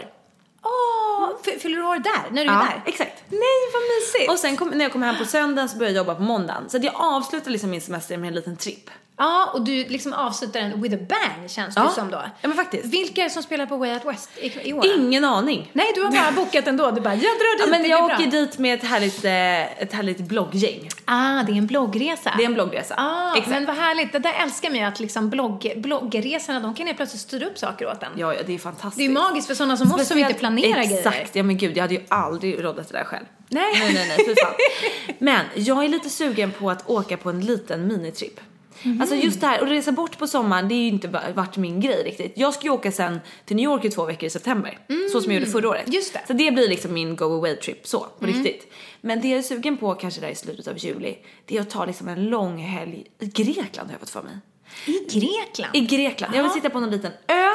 [0.64, 2.32] Åh, fy- fyller du år där?
[2.32, 2.84] När du är Ja, där?
[2.86, 3.24] exakt.
[3.30, 3.40] Nej,
[3.74, 4.32] vad mysigt.
[4.32, 6.70] Och sen kom, när jag kommer hem på söndagen så börjar jag jobba på måndagen.
[6.70, 8.90] Så jag avslutar liksom min semester med en liten tripp.
[9.20, 11.90] Ja, och du liksom avslutar den with a bang känns det Ja.
[11.90, 12.18] som då.
[12.42, 12.86] Ja, men faktiskt.
[12.86, 14.86] Vilka är det som spelar på Way Out West i, i år?
[14.98, 15.70] Ingen aning.
[15.74, 16.92] Nej, du har bara bokat ändå.
[16.92, 18.26] Du bara, jag drar dit, Ja, men jag åker bra.
[18.40, 20.90] dit med ett härligt, eh, ett härligt blogggäng.
[21.06, 22.34] Ah, det är en bloggresa.
[22.38, 22.96] Det är en bloggresa.
[22.98, 23.48] Ah, Exakt.
[23.50, 24.12] men vad härligt.
[24.14, 27.58] Det där älskar man ju att liksom blogg, bloggresorna, de kan ju plötsligt styra upp
[27.58, 28.10] saker åt en.
[28.16, 28.98] Ja, ja, det är fantastiskt.
[28.98, 31.28] Det är magiskt för sådana som oss som inte planerar Exakt, grejer.
[31.34, 33.26] ja men gud jag hade ju aldrig roddat det där själv.
[33.50, 33.64] Nej.
[33.80, 34.54] Nej, nej, nej, fy fan.
[35.20, 38.40] Men jag är lite sugen på att åka på en liten minitripp.
[38.84, 39.02] Mhm.
[39.02, 41.58] Alltså just det här, och resa bort på sommaren, det är ju inte va- varit
[41.58, 42.34] min grej riktigt.
[42.36, 44.80] Jag ska ju åka sen till New York i två veckor i september.
[45.12, 45.82] Så som jag gjorde förra året.
[45.88, 45.94] Mm.
[45.96, 46.20] Just det.
[46.20, 46.28] Mm.
[46.28, 48.74] Så det blir liksom min go away trip så, på riktigt.
[49.02, 51.70] Men det jag är sugen på kanske där i slutet av juli, det är att
[51.70, 54.38] ta liksom en lång helg i Grekland har jag fått för mig.
[54.86, 55.76] I Grekland?
[55.76, 56.36] I Grekland.
[56.36, 57.50] Jag vill sitta på någon liten ö.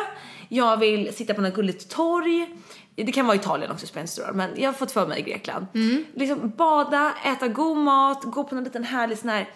[0.49, 2.49] Jag vill sitta på något gulligt torg.
[2.95, 5.67] Det kan vara Italien också, spelar men jag har fått för mig i Grekland.
[6.15, 9.49] Liksom bada, äta god mat, gå på någon liten härlig sån här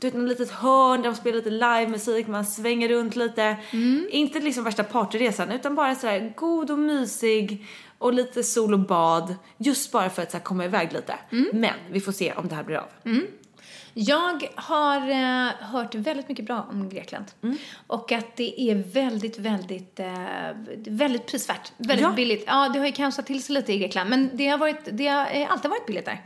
[0.00, 3.56] du vet, något litet hörn där de spelar lite livemusik, man svänger runt lite.
[4.10, 7.66] Inte liksom värsta partyresan utan bara sådär god och mysig
[7.98, 9.34] och lite sol och bad.
[9.56, 11.14] Just bara för att så komma iväg lite.
[11.52, 12.88] Men vi får se om det här blir av.
[14.02, 17.24] Jag har eh, hört väldigt mycket bra om Grekland.
[17.42, 17.56] Mm.
[17.86, 20.06] Och att det är väldigt, väldigt, eh,
[20.86, 21.72] väldigt prisvärt.
[21.76, 22.12] Väldigt Ja.
[22.12, 22.44] billigt.
[22.46, 24.10] Ja, det har ju kaosat till sig lite i Grekland.
[24.10, 26.22] Men det har, varit, det har eh, alltid varit billigt där.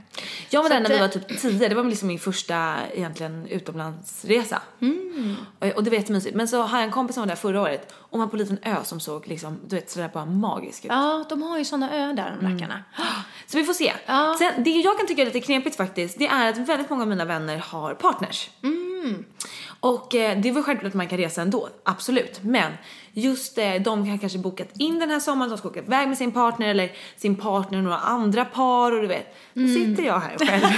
[0.51, 3.47] Jag var där när vi var eh, typ 10, det var liksom min första egentligen
[3.47, 4.62] utomlandsresa.
[4.81, 5.37] Mm.
[5.59, 6.37] Och, och det var jättemysigt.
[6.37, 8.41] Men så har jag en kompis som var där förra året och man på en
[8.43, 10.91] liten ö som såg liksom, du vet sådär bara magisk ut.
[10.91, 12.85] Ja, de har ju såna öar där, de rackarna.
[13.47, 13.93] Så vi får se.
[14.07, 14.37] Ja.
[14.39, 17.09] Sen, det jag kan tycka är lite knepigt faktiskt, det är att väldigt många av
[17.09, 18.51] mina vänner har partners.
[18.62, 19.25] Mm.
[19.81, 22.41] Och eh, det är väl självklart att man kan resa ändå, absolut.
[22.43, 22.73] Men
[23.12, 26.19] just eh, de kan kanske bokat in den här sommaren, de ska åka iväg med
[26.19, 29.37] sin partner eller sin partner och några andra par och du vet.
[29.55, 29.75] Då Mm.
[29.75, 30.62] sitter jag här själv.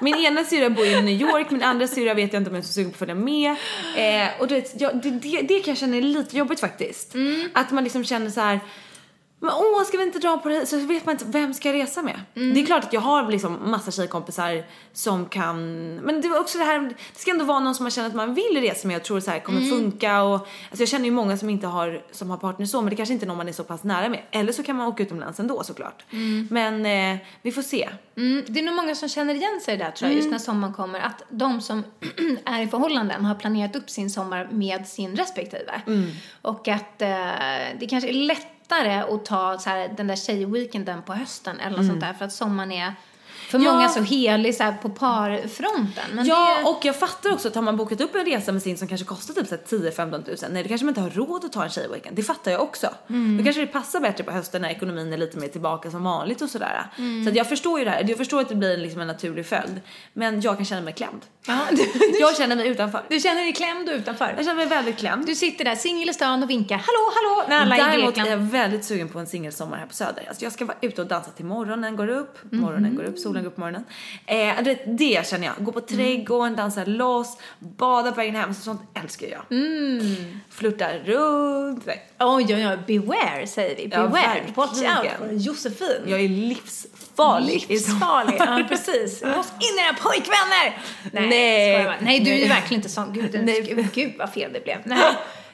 [0.00, 2.62] Min ena syrra bor i New York, min andra syrra vet jag inte om jag
[2.62, 3.50] är så sugen på att följa med.
[3.96, 7.14] Eh, och du vet, jag, det, det, det kan jag känna är lite jobbigt faktiskt.
[7.14, 7.48] Mm.
[7.54, 8.60] Att man liksom känner så här.
[9.44, 10.66] Men åh, ska vi inte dra på det?
[10.66, 12.20] Så vet man inte vem ska jag resa med.
[12.34, 12.54] Mm.
[12.54, 16.58] Det är klart att jag har liksom massa tjejkompisar som kan, men det var också
[16.58, 16.80] det här,
[17.12, 19.20] det ska ändå vara någon som man känner att man vill resa med och tror
[19.20, 19.70] så här kommer Mm.
[19.70, 22.90] funka och alltså jag känner ju många som inte har, som har partner så men
[22.90, 24.20] det kanske inte är någon man är så pass nära med.
[24.30, 26.04] Eller så kan man åka utomlands ändå såklart.
[26.50, 27.88] Men eh, vi får se.
[28.16, 30.74] Mm, det är nog många som känner igen sig där tror jag, just när sommaren
[30.74, 31.00] kommer.
[31.00, 31.84] Att de som
[32.44, 35.82] är i förhållanden har planerat upp sin sommar med sin respektive.
[36.42, 37.08] Och att eh,
[37.80, 38.12] det kanske är
[38.64, 42.12] lättare att ta så här, den där tjejweekenden på hösten eller något sånt där.
[42.12, 42.94] För att sommaren är
[43.58, 43.72] för Ja.
[43.72, 46.04] många så helig så här, på parfronten.
[46.14, 48.62] Men ja, det, och jag fattar också att har man bokat upp en resa med
[48.62, 51.10] sin som kanske kostar typ så här 10-15 tusen, nej då kanske man inte har
[51.10, 52.16] råd att ta en tjejweekend.
[52.16, 52.86] Det fattar jag också.
[53.38, 56.42] Då kanske det passar bättre på hösten när ekonomin är lite mer tillbaka som vanligt
[56.42, 56.86] och sådär.
[57.24, 59.46] Så att jag förstår ju det här, jag förstår att det blir liksom en naturlig
[59.46, 59.80] följd.
[60.12, 61.20] Men jag kan känna mig klämd.
[61.46, 61.84] ja, du,
[62.20, 63.02] Jag känner mig utanför.
[63.08, 64.34] du känner dig klämd utanför.
[64.36, 65.26] Jag känner mig väldigt klämd.
[65.26, 68.36] Du sitter där singel i stan och vinkar hallå, hallå när alla Däremot är jag
[68.38, 70.24] väldigt sugen på en singelsommar här på Söder.
[70.28, 73.43] Alltså jag ska vara ute och dansa till morgonen går upp, morgonen går upp, solen
[73.44, 73.84] går upp på morgonen.
[74.26, 75.54] Eh, du vet, det känner jag.
[75.58, 78.54] Gå på trädgården, dansa loss, bada på vägen hem.
[78.54, 79.42] Så sånt älskar jag.
[79.58, 80.40] Mm.
[80.50, 81.86] Flirta runt.
[81.86, 82.06] Nej.
[82.18, 82.78] Oj, oj, oj.
[82.86, 83.88] Beware säger vi.
[83.92, 84.42] Ja, Beware.
[84.54, 85.20] Watch verkligen.
[85.20, 86.02] out for Josefin.
[86.06, 87.66] Jag är livsfarlig.
[87.68, 88.36] Livsfarlig.
[88.38, 89.22] ja, precis.
[89.22, 90.78] Måste in era pojkvänner!
[91.12, 91.96] Nej, Nej.
[92.00, 93.12] Nej, du är ju verkligen inte sån.
[93.12, 93.32] Gud.
[93.66, 94.78] Gud, gud vad fel det blev.
[94.84, 94.98] Nej,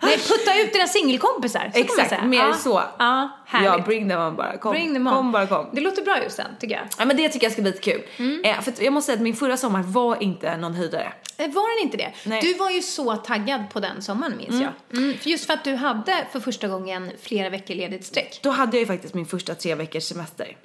[0.02, 1.70] Nej putta ut dina singelkompisar.
[1.74, 2.54] Så Exakt, mer ja.
[2.54, 2.82] så.
[2.98, 3.70] Ja, härligt.
[3.70, 4.56] Ja, bring them on bara.
[4.56, 5.12] Kom, Bring them on.
[5.14, 5.66] kom bara kom.
[5.72, 6.84] Det låter bra just sen, tycker jag.
[6.98, 8.02] Ja men det tycker jag ska bli lite kul.
[8.16, 8.44] Mm.
[8.44, 11.12] Eh, för jag måste säga att min förra sommar var inte någon höjdare.
[11.36, 12.12] Eh, Var den inte det?
[12.24, 12.40] Nej.
[12.42, 14.98] Du var ju så taggad på den sommaren minns jag.
[15.02, 18.40] Mm, just för att du hade för första gången flera veckor ledigt sträck.
[18.42, 20.56] Då hade jag ju faktiskt min första tre veckors semester.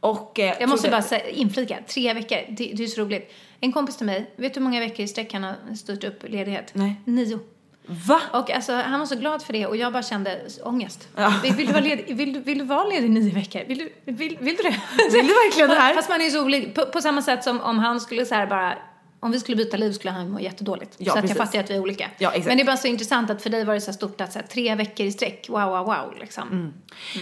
[0.00, 0.56] Och, eh, Mm.
[0.60, 3.32] Jag måste bara säga, inflika, tre veckor, det, det är så roligt.
[3.60, 6.22] En kompis till mig, vet du hur många veckor i sträck han har styrt upp
[6.28, 6.70] ledighet?
[6.72, 7.00] Nej.
[7.04, 7.38] Nio.
[7.86, 8.20] Va?
[8.32, 11.08] Och alltså, han var så glad för det och jag bara kände ångest.
[11.16, 11.34] Ja.
[11.42, 13.64] Vill, vill, du vara ledig, vill, vill du vara ledig nio veckor?
[13.68, 14.80] Vill du, vill, vill du det?
[15.12, 15.94] Vill du verkligen det här?
[15.94, 16.74] Fast man är ju så olik.
[16.74, 18.78] På, på samma sätt som om han skulle så bara
[19.20, 20.94] om vi skulle byta liv skulle han må jättedåligt.
[20.98, 22.10] Ja, så att jag fattar att vi är olika.
[22.18, 22.32] Ja.
[22.46, 24.38] Men det är bara så intressant att för dig var det så stort att så
[24.38, 26.48] här, tre veckor i sträck, wow, wow, wow liksom.
[26.48, 26.72] Mm.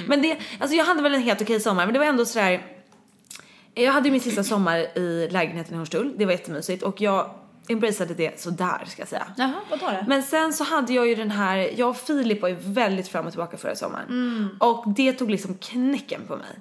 [0.07, 2.63] Men det, alltså jag hade väl en helt okej sommar men det var ändå sådär
[3.75, 7.35] Jag hade ju min sista sommar i lägenheten i Hornstull, det var jättemysigt och jag
[7.71, 9.27] embraceade det sådär ska jag säga.
[9.37, 10.05] Jaha, vadå då?
[10.07, 13.27] Men sen så hade jag ju den här, jag och Filip var ju väldigt fram
[13.27, 14.51] och tillbaka förra sommaren.
[14.61, 16.59] Och det tog liksom knäcken på mig.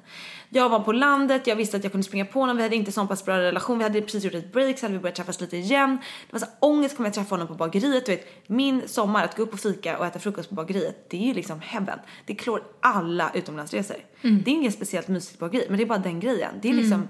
[0.52, 2.92] Jag var på landet, jag visste att jag kunde springa på honom, vi hade inte
[2.92, 5.42] sån pass bra relation, vi hade precis gjort ett break så hade vi börjat träffas
[5.42, 5.98] lite igen.
[6.28, 8.06] Det var så här, ångest, kommer jag träffa honom på bageriet?
[8.06, 11.18] Du vet, min sommar, att gå upp och fika och äta frukost på bageriet, det
[11.18, 12.00] är ju liksom heaven.
[12.26, 13.98] Det klår alla utomlandsresor.
[14.22, 16.52] Det är inget speciellt mysigt bageri, men det är bara den grejen.
[16.62, 17.10] Det är liksom,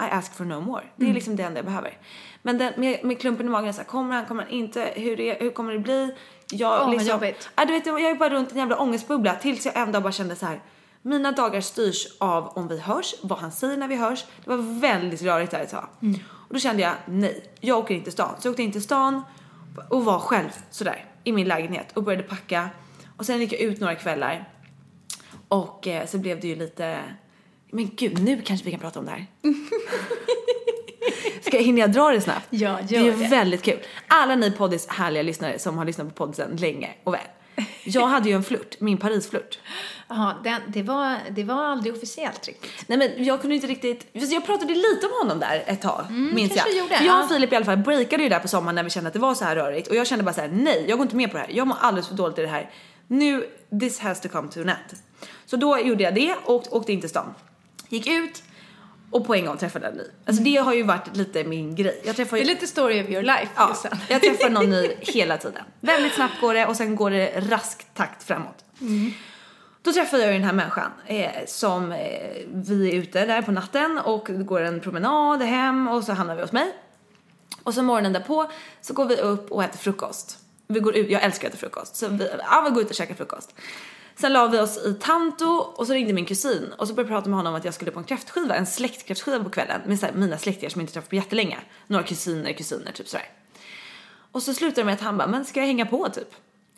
[0.00, 0.84] I ask for no more.
[0.96, 1.98] Det är liksom det enda jag behöver.
[2.42, 5.20] Men den, med, med klumpen i magen, så här, kommer han, kommer han inte, hur,
[5.20, 6.14] är, hur kommer det bli?
[6.50, 7.32] Jag, vad liksom.
[7.56, 10.12] Ja, du vet, jag är bara runt en jävla ångestbubbla tills jag en dag bara
[10.12, 10.60] kände så här.
[11.02, 14.24] Mina dagar styrs av om vi hörs, vad han säger när vi hörs.
[14.44, 15.88] Det var väldigt rörigt där ett tag.
[16.50, 18.34] Och då kände jag, nej, jag åker inte till stan.
[18.38, 19.22] Så jag åkte in till stan
[19.90, 22.68] och var själv sådär i min lägenhet och började packa.
[23.16, 24.48] Och sen gick jag ut några kvällar.
[25.48, 27.00] Och eh, så blev det ju lite,
[27.70, 29.26] men gud, nu kanske vi kan prata om det här.
[31.42, 32.46] Ska jag, hinner jag dra det snabbt?
[32.50, 33.28] Ja, Det gör är det.
[33.28, 33.78] väldigt kul.
[34.06, 37.20] Alla ni poddis härliga lyssnare som har lyssnat på podden länge och väl.
[37.84, 39.58] Jag hade ju en flört, min Parisflört.
[40.08, 42.84] Jaha, den, det, var, det var aldrig officiellt riktigt.
[42.86, 46.56] Nej men jag kunde inte riktigt, jag pratade lite om honom där ett tag, minns
[46.56, 46.66] jag.
[46.66, 47.22] Mm, gjorde, jag ja.
[47.24, 49.20] och Filip i alla fall breakade ju där på sommaren när vi kände att det
[49.20, 51.30] var så här rörigt och jag kände bara så här: nej jag går inte med
[51.30, 52.70] på det här, jag mår alldeles för dåligt i det här.
[53.06, 53.46] Nu,
[53.80, 54.98] this has to come to an end.
[55.46, 57.34] Så då gjorde jag det och åkte in till stan.
[57.88, 58.42] Gick ut
[59.10, 60.04] och på en gång träffade en ny.
[60.26, 62.02] Alltså det har ju varit lite min grej.
[62.04, 63.48] Jag träffar Det ju är lite story of your life.
[63.56, 63.76] Ja,
[64.08, 65.62] jag träffar någon ny hela tiden.
[65.80, 68.64] Väldigt snabbt går det och sen går det rask takt framåt.
[69.82, 71.98] Då träffar jag den här människan eh, som eh,
[72.46, 76.34] vi är ute där på natten och det går en promenad hem och så hamnar
[76.34, 76.72] vi hos mig.
[77.62, 78.50] Och så morgonen därpå
[78.80, 80.38] så går vi upp och äter frukost.
[80.66, 81.96] Vi går ut, jag älskar att äta frukost.
[81.96, 83.54] Så vi, ja, vi går ut och käkar frukost.
[84.16, 87.18] Sen la vi oss i Tanto och så ringde min kusin och så började jag
[87.18, 89.98] prata med honom om att jag skulle på en kräftskiva, en släktkräftskiva på kvällen med
[89.98, 91.58] så här, mina släktingar som jag inte träffat på jättelänge.
[91.86, 93.26] Några kusiner, kusiner, typ sådär.
[94.32, 96.34] Och så slutade det med att han bara, men ska jag hänga på typ?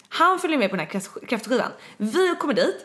[0.09, 1.71] Han följer med på den här kräftskivan.
[1.97, 2.85] Vi kommer dit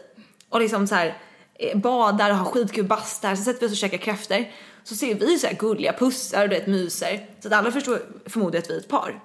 [0.49, 1.17] och liksom så här
[1.53, 3.35] eh, badar och har skitkul bastar.
[3.35, 4.45] sen sätter vi oss och käkar kräftor.
[4.83, 7.29] Så ser vi så här gulliga pussar och du vet myser.
[7.39, 9.21] Så att alla förstår förmodligen att vi är ett par.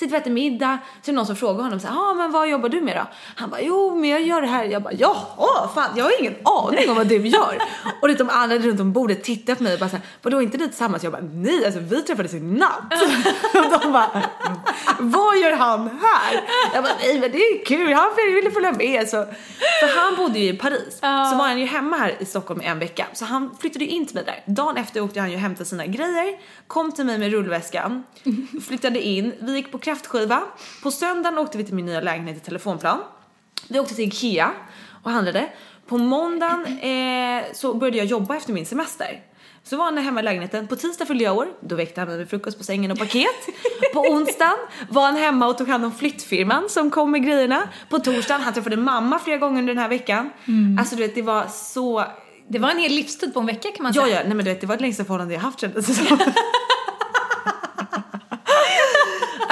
[0.00, 2.14] Sitter vi och äter middag, så är det någon som frågar honom så här, ja
[2.14, 3.06] men vad jobbar du med då?
[3.36, 4.64] Han bara, jo men jag gör det här.
[4.64, 7.62] Jag bara, jaha, fan jag har ingen aning om vad du gör.
[8.02, 10.42] och det, de andra runt om bordet tittar på mig och bara så här, vadå
[10.42, 11.02] inte ni tillsammans?
[11.02, 12.92] Jag bara, nej alltså vi träffades i natt.
[13.54, 14.22] och de bara,
[14.98, 16.42] vad gör han här?
[16.74, 19.08] Jag bara, nej men det är kul, han ville följa med.
[19.08, 19.26] Så,
[19.80, 22.64] för han bodde ju i Paris, så var han ju hemma här i Stockholm i
[22.64, 23.06] en vecka.
[23.12, 24.42] Så han flyttade ju in till mig där.
[24.46, 28.04] Dagen efter åkte han ju och hämtade sina grejer, kom till mig med rullväskan,
[28.68, 30.42] flyttade in, vi gick på kräftskiva.
[30.82, 32.98] På söndagen åkte vi till min nya lägenhet i Telefonplan.
[33.68, 34.50] Vi åkte till Ikea
[35.02, 35.48] och handlade.
[35.86, 39.20] På måndagen eh, så började jag jobba efter min semester.
[39.62, 40.66] Så var han hemma i lägenheten.
[40.66, 41.48] På tisdag fyllde jag år.
[41.60, 43.46] Då väckte han mig med frukost på sängen och paket.
[43.94, 44.56] På onsdagen
[44.90, 47.62] var han hemma och tog hand om flyttfirman som kom med grejerna.
[47.88, 50.30] På torsdagen, han träffade mamma flera gånger under den här veckan.
[50.78, 52.04] Alltså du vet, det var så...
[52.48, 54.16] Det var en hel livstid på en vecka kan man Ja, säga.
[54.16, 56.18] ja, nej men du vet, det var det längsta förhållande jag haft kändes det som.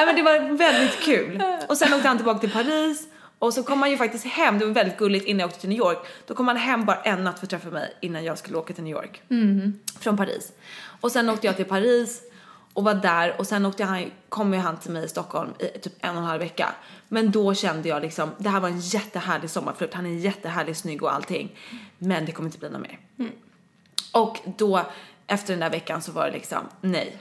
[0.09, 1.42] Men det var väldigt kul.
[1.68, 4.64] Och sen åkte han tillbaka till Paris och så kom han ju faktiskt hem, det
[4.66, 5.98] var väldigt gulligt innan jag åkte till New York.
[6.26, 8.74] Då kom han hem bara en natt för att träffa mig innan jag skulle åka
[8.74, 9.22] till New York.
[10.00, 10.52] Från Paris.
[11.00, 12.22] Och sen åkte jag till Paris
[12.72, 15.78] och var där och sen åkte han, kom ju han till mig i Stockholm i
[15.78, 16.74] typ en och en halv vecka.
[17.09, 21.02] Men då kände jag liksom, det här var en jättehärlig sommarflört, han är jättehärlig, snygg
[21.02, 21.59] och allting.
[21.98, 22.98] Men det kommer inte bli något mer.
[24.12, 24.82] Och då
[25.26, 27.18] efter den där veckan så var det liksom nej.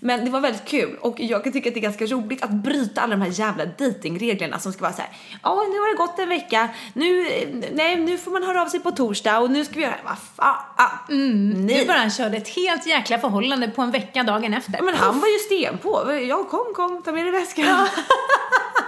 [0.00, 2.50] Men det var väldigt kul och jag kan tycka att det är ganska roligt att
[2.50, 5.10] bryta alla de här jävla datingreglerna som ska vara så här.
[5.42, 6.68] Ja, nu har det gått en vecka.
[6.92, 7.26] Nu,
[7.72, 10.18] nej, nu får man höra av sig på torsdag och nu ska vi göra, vad
[10.36, 11.80] fan, ah, nej.
[11.80, 14.82] Du bara körde ett helt jäkla förhållande på en vecka dagen efter.
[14.82, 16.12] Men han var ju sten på.
[16.28, 17.66] Ja, kom, kom, ta med dig väskan.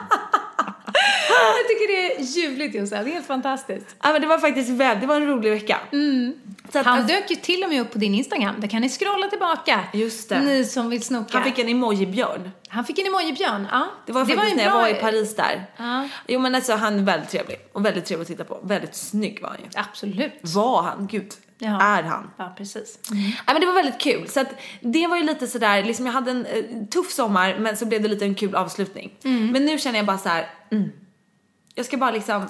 [1.57, 3.97] Jag tycker det är ljuvligt Jossan, det är helt fantastiskt.
[4.03, 5.79] Ja, men det var faktiskt väldigt, det var en rolig vecka.
[6.73, 8.89] Så att, Han dök ju till och med upp på din Instagram, där kan ni
[8.89, 9.81] scrolla tillbaka.
[9.93, 10.41] Just det.
[10.41, 11.39] Ni som vill snoka.
[11.39, 12.51] han fick en emoji-björn.
[12.69, 13.89] Han fick en emojibjörn, ja.
[14.07, 15.65] Det var faktiskt en när jag bra- var i Paris där.
[15.77, 16.09] Ja.
[16.29, 18.61] Jo men alltså han är väldigt trevlig och väldigt trevlig att titta på.
[18.63, 19.67] Väldigt snygg var han ju.
[19.81, 20.33] Absolut.
[20.43, 21.07] Var han?
[21.07, 21.33] Gud.
[21.65, 21.81] Ja.
[21.81, 22.31] Är han?
[22.37, 22.99] Ja, precis.
[23.11, 24.29] Nej men det var väldigt kul.
[24.29, 24.49] Så att
[24.81, 28.03] det var ju lite sådär, liksom jag hade en eh, tuff sommar men så blev
[28.03, 29.13] det lite en kul avslutning.
[29.23, 30.51] Men nu känner jag bara så här.
[30.71, 30.91] Mm,
[31.75, 32.49] jag ska bara liksom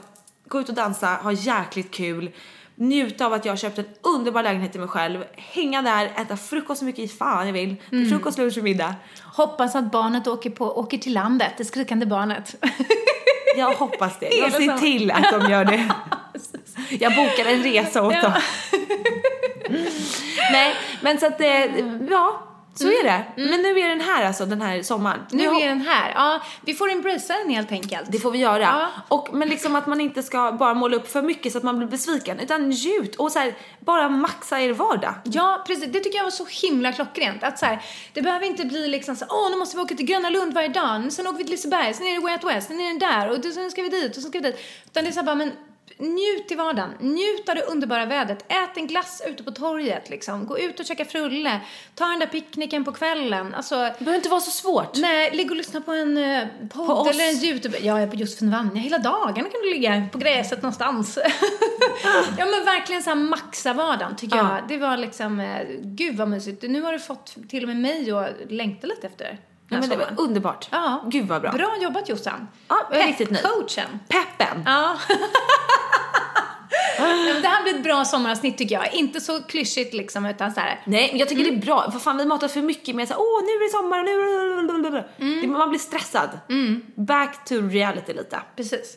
[0.48, 2.30] gå ut och dansa, ha jäkligt kul.
[2.74, 5.24] Njuta av att jag har köpt en underbar lägenhet till mig själv.
[5.36, 7.76] Hänga där, äta frukost så mycket fan jag vill.
[8.10, 8.94] Frukost, lunch och middag.
[9.22, 12.64] Hoppas att barnet åker, på, åker till landet, det skrikande barnet.
[13.56, 14.26] Jag hoppas det.
[14.38, 15.94] Jag ser till att de gör det.
[17.00, 18.32] Jag bokar en resa åt dem.
[20.52, 21.64] Nej, men så att eh,
[22.10, 23.24] ja, så är det.
[23.36, 25.20] Men nu är den här alltså, den här sommaren.
[25.30, 26.12] Nu är den här.
[26.14, 28.12] Ja, vi får embracea den helt enkelt.
[28.12, 28.62] Det får vi göra.
[28.62, 28.88] Ja.
[29.08, 31.78] Och, men liksom att man inte ska bara måla upp för mycket så att man
[31.78, 32.40] blir besviken.
[32.40, 35.14] Utan njut och så här, bara maxa er vardag.
[35.24, 35.92] Ja, precis.
[35.92, 37.42] Det tycker jag var så himla klockrent.
[37.42, 37.82] Att så här,
[38.12, 40.68] det behöver inte bli liksom så åh, nu måste vi åka till Gröna Lund varje
[40.68, 43.06] dag, sen åker vi till Liseberg, sen är det Way Out West, sen är det
[43.06, 44.60] där, och sen ska vi dit, och sen ska vi dit.
[44.86, 45.52] Utan det är så här bara, men
[46.02, 46.90] njut i vardagen.
[47.00, 48.44] Njut av det underbara vädret.
[48.48, 50.46] Ät en glass ute på torget, liksom.
[50.46, 51.60] Gå ut och käka frulle.
[51.94, 53.54] Ta den där picknicken på kvällen.
[53.54, 54.96] Alltså, Det behöver inte vara så svårt.
[54.96, 57.78] Nej, ligga och lyssna på en uh, podd På eller en YouTube.
[57.80, 58.82] Ja, jag är på Josefin Vanja.
[58.82, 61.18] Hela dagarna kan du ligga på gräset någonstans.
[62.38, 64.58] ja, men verkligen så här maxa vardagen tycker Ja.
[64.58, 64.68] jag.
[64.68, 66.62] Det var liksom, eh, gud vad mysigt.
[66.62, 69.38] Nu har du fått till och med mig att längta lite efter
[69.72, 70.68] Ja, men det var underbart.
[70.70, 71.04] Ja.
[71.06, 71.50] Gud vad bra.
[71.50, 72.48] Bra jobbat Jossan.
[72.68, 73.44] Ja, jag är riktigt nöjd.
[73.44, 73.98] Coachen.
[74.08, 74.62] Peppen.
[74.66, 74.96] Ja.
[77.42, 78.94] det här blir ett bra sommaravsnitt tycker jag.
[78.94, 80.80] Inte så klyschigt liksom, utan så här.
[80.84, 81.54] Nej, jag tycker Mm.
[81.54, 81.90] det är bra.
[81.90, 85.04] För fan, vi matar för mycket med så här, åh, nu är det sommar, nu...
[85.18, 85.40] Mm.
[85.40, 86.30] Det, man blir stressad.
[86.94, 88.40] Back to reality lite.
[88.56, 88.96] Precis.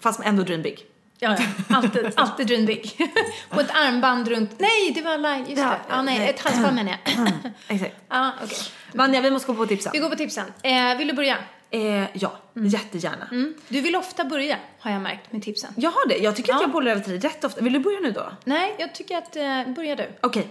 [0.00, 0.78] Fast ändå dream big.
[1.22, 1.76] Ja, ja.
[1.76, 2.96] Alltid, alltid big.
[3.50, 4.50] På ett armband runt...
[4.58, 5.38] Nej, det var live.
[5.50, 5.76] Just Ja, det.
[5.88, 6.28] Ja, nej, nej.
[6.28, 7.32] ett halsband menar jag.
[7.68, 7.94] Exakt.
[8.08, 8.58] Ja, okej.
[8.94, 9.92] Vanja, vi måste gå på tipsen.
[9.92, 10.52] Vi går på tipsen.
[10.62, 11.36] Eh, vill du börja?
[11.70, 13.28] Eh, ja, jättegärna.
[13.30, 13.54] Mm.
[13.68, 15.72] Du vill ofta börja, har jag märkt, med tipsen.
[15.76, 16.16] Jag har det.
[16.16, 16.62] Jag tycker att Ja.
[16.64, 17.60] jag bollar över till dig rätt ofta.
[17.60, 18.32] Vill du börja nu då?
[18.44, 19.36] Nej, jag tycker att...
[19.36, 20.08] Eh, börja du.
[20.20, 20.48] Okej.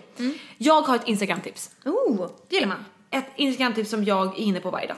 [0.58, 1.70] Jag har ett Instagram-tips.
[1.86, 2.86] Oh, det gillar man.
[3.12, 4.98] Ett Instagram-tips som jag är inne på varje dag.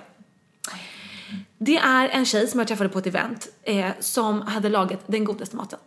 [1.64, 5.24] Det är en tjej som jag träffade på ett event eh, som hade lagat den
[5.24, 5.80] godaste maten.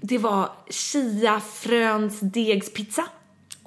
[0.00, 3.04] Det var chiafröns degspizza.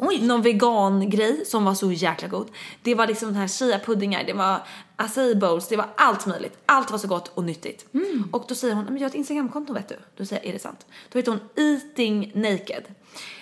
[0.02, 0.22] Oj.
[0.22, 2.47] Någon vegan-grej som var så jäkla god.
[2.82, 4.60] Det var liksom den här chia-puddingar, det var
[4.95, 6.58] acai bowls, det var allt möjligt.
[6.66, 7.86] Allt var så gott och nyttigt.
[8.32, 9.95] Och då säger hon, men jag har ett Instagramkonto vet du.
[10.18, 10.86] Då säger jag, är det sant?
[11.12, 12.84] Då heter hon Eating Naked.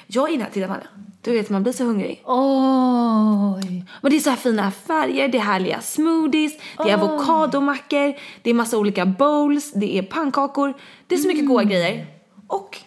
[0.07, 0.87] Jag är inne här, titta Maria.
[1.21, 2.23] Du vet man blir så hungrig.
[2.25, 3.85] Oj.
[4.01, 8.49] Och det är så här fina färger, det är härliga smoothies, det är avokadomackor, det
[8.49, 10.73] är massa olika bowls, det är pannkakor.
[11.07, 12.05] Det är så mycket goda grejer.
[12.47, 12.77] Och,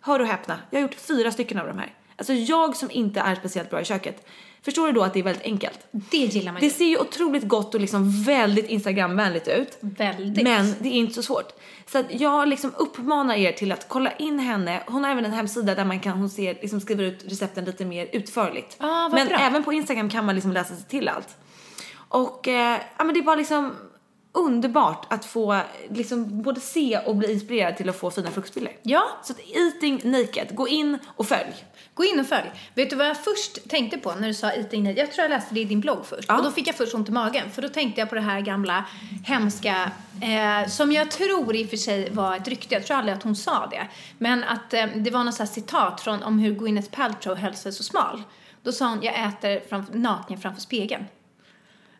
[0.00, 1.94] hör och häpna, jag har gjort fyra stycken av de här.
[2.16, 4.26] Alltså jag som inte är speciellt bra i köket.
[4.62, 5.78] Förstår du då att det är väldigt enkelt?
[5.90, 6.72] Det gillar man Det ju.
[6.72, 9.78] ser ju otroligt gott och liksom väldigt instagramvänligt ut.
[9.80, 10.44] Väldigt.
[10.44, 11.52] Men det är inte så svårt.
[11.86, 14.82] Så att jag liksom uppmanar er till att kolla in henne.
[14.86, 17.84] Hon har även en hemsida där man kan, hon ser, liksom skriver ut recepten lite
[17.84, 18.76] mer utförligt.
[18.78, 19.36] Ah, vad men bra.
[19.38, 21.36] även på Instagram kan man liksom läsa sig till allt.
[22.08, 23.74] Och eh, ja men det är bara liksom
[24.32, 25.60] underbart att få
[25.90, 28.72] liksom både se och bli inspirerad till att få fina fruktbilder.
[28.82, 29.02] Ja.
[29.24, 31.64] Så att eating naked, gå in och följ.
[31.94, 32.50] Gå in och följ.
[32.74, 34.98] Vet du vad jag först tänkte på när du sa eating naked?
[34.98, 36.28] Jag tror jag läste det i din blogg först.
[36.28, 36.38] Ja.
[36.38, 37.50] Och då fick jag först ont i magen.
[37.50, 38.84] För då tänkte jag på det här gamla
[39.24, 39.90] hemska,
[40.22, 42.74] eh, som jag tror i och för sig var ett rykte.
[42.74, 43.88] Jag tror aldrig att hon sa det.
[44.18, 47.72] Men att eh, det var något så citat från om hur Gwyneth Paltrow höll sig
[47.72, 48.22] så smal.
[48.62, 51.04] Då sa hon, jag äter framför, naken framför spegeln.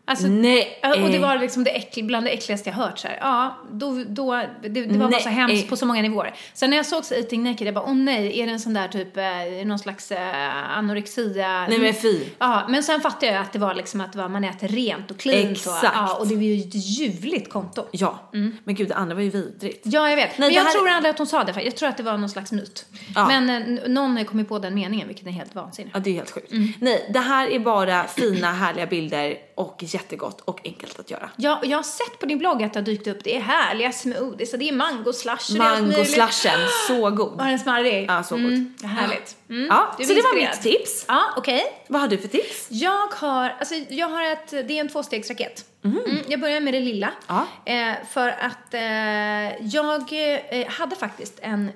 [0.07, 0.81] Alltså, Nej.
[1.03, 3.19] Och det var liksom det äckl, bland det äckligaste jag hört så här.
[3.21, 6.35] Ja, då, då, det, det var bara så hemskt på så många nivåer.
[6.55, 8.75] Sen när jag såg så Eating Naked, jag bara, åh nej, är det en sån
[8.75, 11.67] där typ, eh, någon slags eh, anorexia?
[11.69, 12.21] Nej men fy.
[12.39, 15.11] Ja, men sen fattade jag att det var liksom att det var, man äter rent
[15.11, 15.45] och cleant.
[15.47, 15.97] Och, Exakt.
[15.97, 17.87] ja, och det var ju ett ljuvligt konto.
[17.91, 18.31] Ja.
[18.65, 19.81] Men gud det andra var ju vidrigt.
[19.85, 20.39] Ja, jag vet.
[20.39, 21.63] Nej, men jag här- tror aldrig att hon sa det.
[21.63, 22.87] Jag tror att det var någon slags myt.
[23.15, 23.27] Ja.
[23.29, 25.95] Men eh, någon har kommit på den meningen, vilket är helt vansinnigt.
[25.95, 26.53] Ja, det är helt sjukt.
[26.81, 31.31] Nej, det här är bara fina, härliga bilder och jättegott och enkelt att göra.
[31.37, 33.93] Jag, jag har sett på din blogg att det har dykt upp, det är härliga
[33.93, 35.59] smoothies och det är mango slush och.
[35.59, 37.39] Mango-slushen, så god.
[37.39, 38.07] Var den smarrig?
[38.09, 38.45] Ja, så god.
[38.45, 39.37] Mm, härligt.
[39.49, 39.67] Mm.
[39.67, 41.05] Ja, så det var mitt tips.
[41.09, 41.63] Ja, okej.
[41.89, 42.67] Vad har du för tips?
[42.71, 45.65] Jag har, alltså jag har ett, det är en tvåstegsraket.
[45.85, 47.11] Mm, jag börjar med det lilla.
[47.27, 47.47] Ja.
[47.65, 50.13] Eh, för att eh, jag
[50.49, 51.71] eh, hade faktiskt en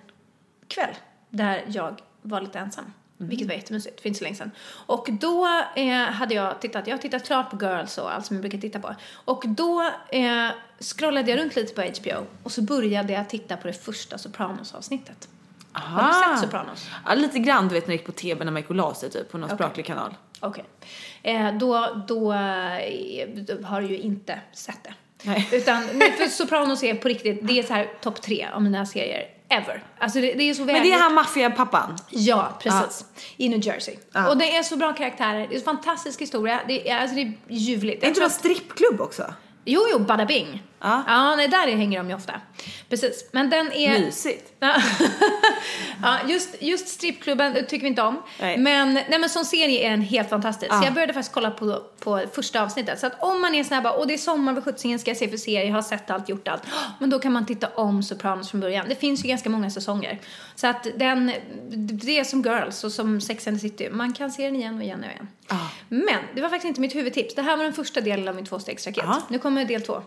[0.69, 0.95] kväll
[1.31, 2.93] där jag var lite ensam.
[3.21, 4.51] Vilket var jättemysigt, för inte så länge sedan.
[4.87, 8.37] Och då eh, hade jag tittat, jag har tittat klart på Girls och allt som
[8.37, 8.95] jag brukar titta på.
[9.13, 10.49] Och då eh,
[10.81, 15.29] scrollade jag runt lite på HBO och så började jag titta på det första Sopranos-avsnittet.
[15.73, 16.91] Har du sett Sopranos?
[17.07, 18.95] Ja, lite grann du vet när jag gick på tv när man gick och la
[18.95, 20.15] sig typ på någon spraklig kanal.
[20.41, 20.65] Okej.
[21.23, 24.95] Eh, då, då, eh, har du ju inte sett det.
[25.23, 25.49] Nej.
[25.53, 29.38] Utan, för Sopranos är på riktigt, det är så här topp tre av mina serier
[29.51, 29.83] ever.
[29.99, 31.97] Alltså det, det är så Men det är han maffiapappan.
[32.11, 33.05] Ja, precis.
[33.37, 33.95] I New Jersey.
[34.13, 34.29] Ja.
[34.29, 37.23] Och det är så bra karaktärer, det är en fantastisk historia, det är, alltså det
[37.23, 38.03] är ljuvligt.
[38.03, 39.35] Är inte det att- strippklubb också?
[39.65, 40.63] Jo, jo, Bada Bing.
[40.81, 41.05] Ja.
[41.07, 42.33] Ja, nej, där hänger de ju ofta.
[42.89, 43.29] Precis.
[43.33, 43.99] Men den är...
[43.99, 44.53] Mysigt.
[44.61, 44.83] Ja,
[46.03, 48.23] ja just, just strippklubben tycker vi inte om.
[48.41, 48.59] Nej.
[48.59, 50.73] Men, nej, men som serie är den helt fantastisk.
[50.73, 50.81] Ja.
[50.81, 52.99] Så jag började faktiskt kolla på, på första avsnittet.
[52.99, 55.29] Så att om man är bara, och det är sommar vid sjuttsingen ska jag se
[55.29, 56.63] för serie, jag har sett allt, gjort allt.
[56.99, 58.87] Men då kan man titta om Sopranos från början.
[58.89, 60.19] Det finns ju ganska många säsonger.
[60.55, 61.33] Så att den,
[61.71, 63.91] det är som Girls och som Sex and the City.
[63.91, 65.29] Man kan se den igen och igen och igen.
[65.89, 67.35] Men det var faktiskt inte mitt huvudtips.
[67.35, 69.05] Det här var den första delen av min tvåstegsraket.
[69.07, 69.23] Ja.
[69.29, 70.03] Nu kommer del två.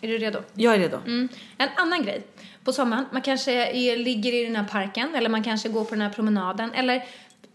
[0.00, 0.38] Är du redo?
[0.54, 0.96] Jag är redo.
[0.96, 1.28] Mm.
[1.58, 2.22] En annan grej.
[2.64, 5.90] På sommaren, man kanske är, ligger i den här parken eller man kanske går på
[5.90, 7.04] den här promenaden eller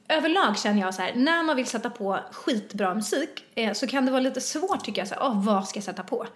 [0.08, 4.06] överlag känner jag så här, när man vill sätta på skitbra musik eh, så kan
[4.06, 6.28] det vara lite svårt tycker jag, så här, oh, vad ska jag sätta på?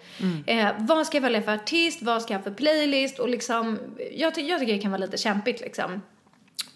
[0.47, 3.79] Eh, vad ska jag välja för artist, vad ska jag ha för playlist och liksom,
[4.11, 6.01] jag, ty- jag tycker det kan vara lite kämpigt liksom.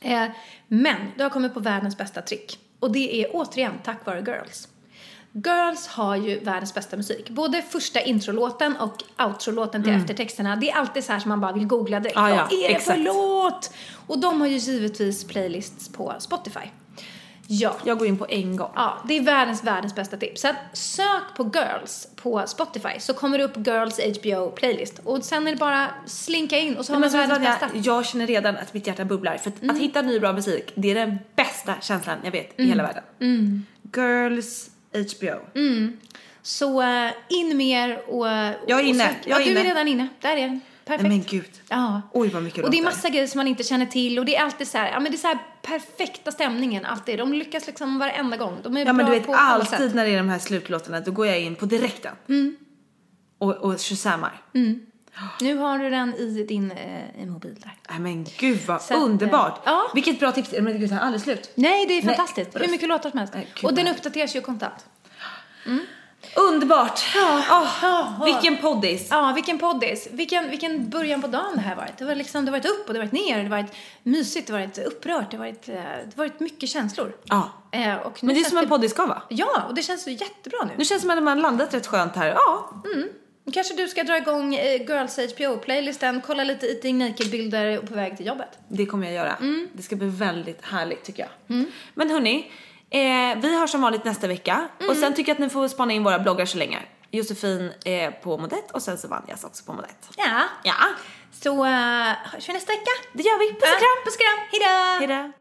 [0.02, 0.26] Eh,
[0.68, 4.68] men du har kommit på världens bästa trick och det är återigen tack vare Girls.
[5.34, 7.30] Girls har ju världens bästa musik.
[7.30, 10.56] Både första introlåten och outrolåten till eftertexterna.
[10.56, 12.18] Det är alltid så här som man bara vill googla direkt.
[12.18, 13.74] Ah, ja, Vad är det för låt?
[14.08, 16.60] Och de har ju givetvis playlists på Spotify.
[17.48, 17.76] Ja.
[17.84, 18.72] Jag går in på en gång.
[18.76, 20.42] Ja, det är världens, världens bästa tips.
[20.42, 25.00] Så att sök på Girls på Spotify så kommer det upp Girls HBO playlist.
[25.04, 27.70] Och sen är det bara slinka in och så har Men man så världens bästa.
[27.74, 29.38] jag, jag känner redan att mitt hjärta bubblar.
[29.38, 29.76] För att, Mm.
[29.76, 33.04] att hitta ny bra musik, det är den bästa känslan jag vet i hela världen.
[33.20, 33.66] Mm.
[33.96, 35.60] Girls HBO.
[36.42, 38.28] Så eh, in mer och...
[38.28, 39.18] Jag är inne, Och sök.
[39.26, 39.70] jag är ja, du är inne.
[39.70, 40.08] redan inne.
[40.22, 40.62] Där är den.
[40.86, 41.10] Perfekt.
[41.10, 41.50] Men gud.
[41.70, 42.02] Ja.
[42.14, 44.36] Oj vad mycket Och det är massa grejer som man inte känner till och det
[44.36, 47.18] är alltid så här, ja men det är så här perfekta stämningen alltid.
[47.20, 48.58] De lyckas liksom varenda gång.
[48.64, 49.96] De är Ja men bra du vet på alla alltid sätt.
[49.96, 52.16] när det är de här slutlåtarna då går jag in på direkten.
[52.30, 52.56] Mm.
[53.38, 54.42] Och, och shazammar.
[55.42, 57.74] Nu har du den i din eh, mobil där.
[57.90, 59.58] Nej men gud vad Så att, underbart.
[59.58, 59.92] eh, ja.
[59.94, 60.52] Vilket bra tips.
[60.52, 61.52] Men gud det är aldrig slut.
[61.56, 62.16] Nej, det är Nej.
[62.16, 62.62] fantastiskt.
[62.62, 63.34] Hur mycket låtar som helst.
[63.34, 64.86] Nej, och den uppdateras ju konstant.
[66.36, 67.02] Underbart.
[67.16, 67.42] Åh,
[67.82, 68.22] ja.
[68.26, 69.08] vilken poddis.
[69.10, 70.08] Ja, vilken poddis.
[70.12, 71.98] Vilken, vilken början på dagen det här varit.
[71.98, 73.38] Det, var liksom, det har varit upp och det har varit ner.
[73.38, 75.82] Det har varit mysigt, det har varit upprört, det har varit, eh, det
[76.16, 77.16] har varit mycket känslor.
[77.24, 77.50] Ja.
[77.72, 79.22] Eh, och Men det är som en poddis ska vara.
[79.30, 80.72] Ja, och det känns jättebra nu.
[80.78, 82.28] Nu känns det som att man landat rätt skönt här.
[82.28, 82.70] Ja.
[83.54, 88.26] Kanske du ska dra igång eh, Girls HBO-playlisten, kolla lite Eating Naked-bilder på väg till
[88.26, 88.60] jobbet.
[88.68, 89.36] Det kommer jag göra.
[89.36, 89.70] Mm.
[89.74, 91.66] Det ska bli väldigt härligt tycker jag.
[91.94, 92.52] Men hörni,
[92.90, 94.68] eh, vi hörs som vanligt nästa vecka.
[94.80, 94.90] Mm.
[94.92, 96.80] Och sen tycker jag att ni får spana in våra bloggar så länge.
[97.12, 100.10] Josefin är på Modett och sen så Vanjas också på Modett.
[100.18, 100.42] Ja.
[100.64, 100.74] Ja,
[101.32, 101.72] Så uh,
[102.24, 102.92] hörs vi nästa vecka.
[103.14, 103.54] det gör vi.
[103.54, 104.04] Puss och kram!
[104.06, 104.40] Puss och kram.
[104.52, 105.14] Hejdå!
[105.14, 105.41] Hejdå!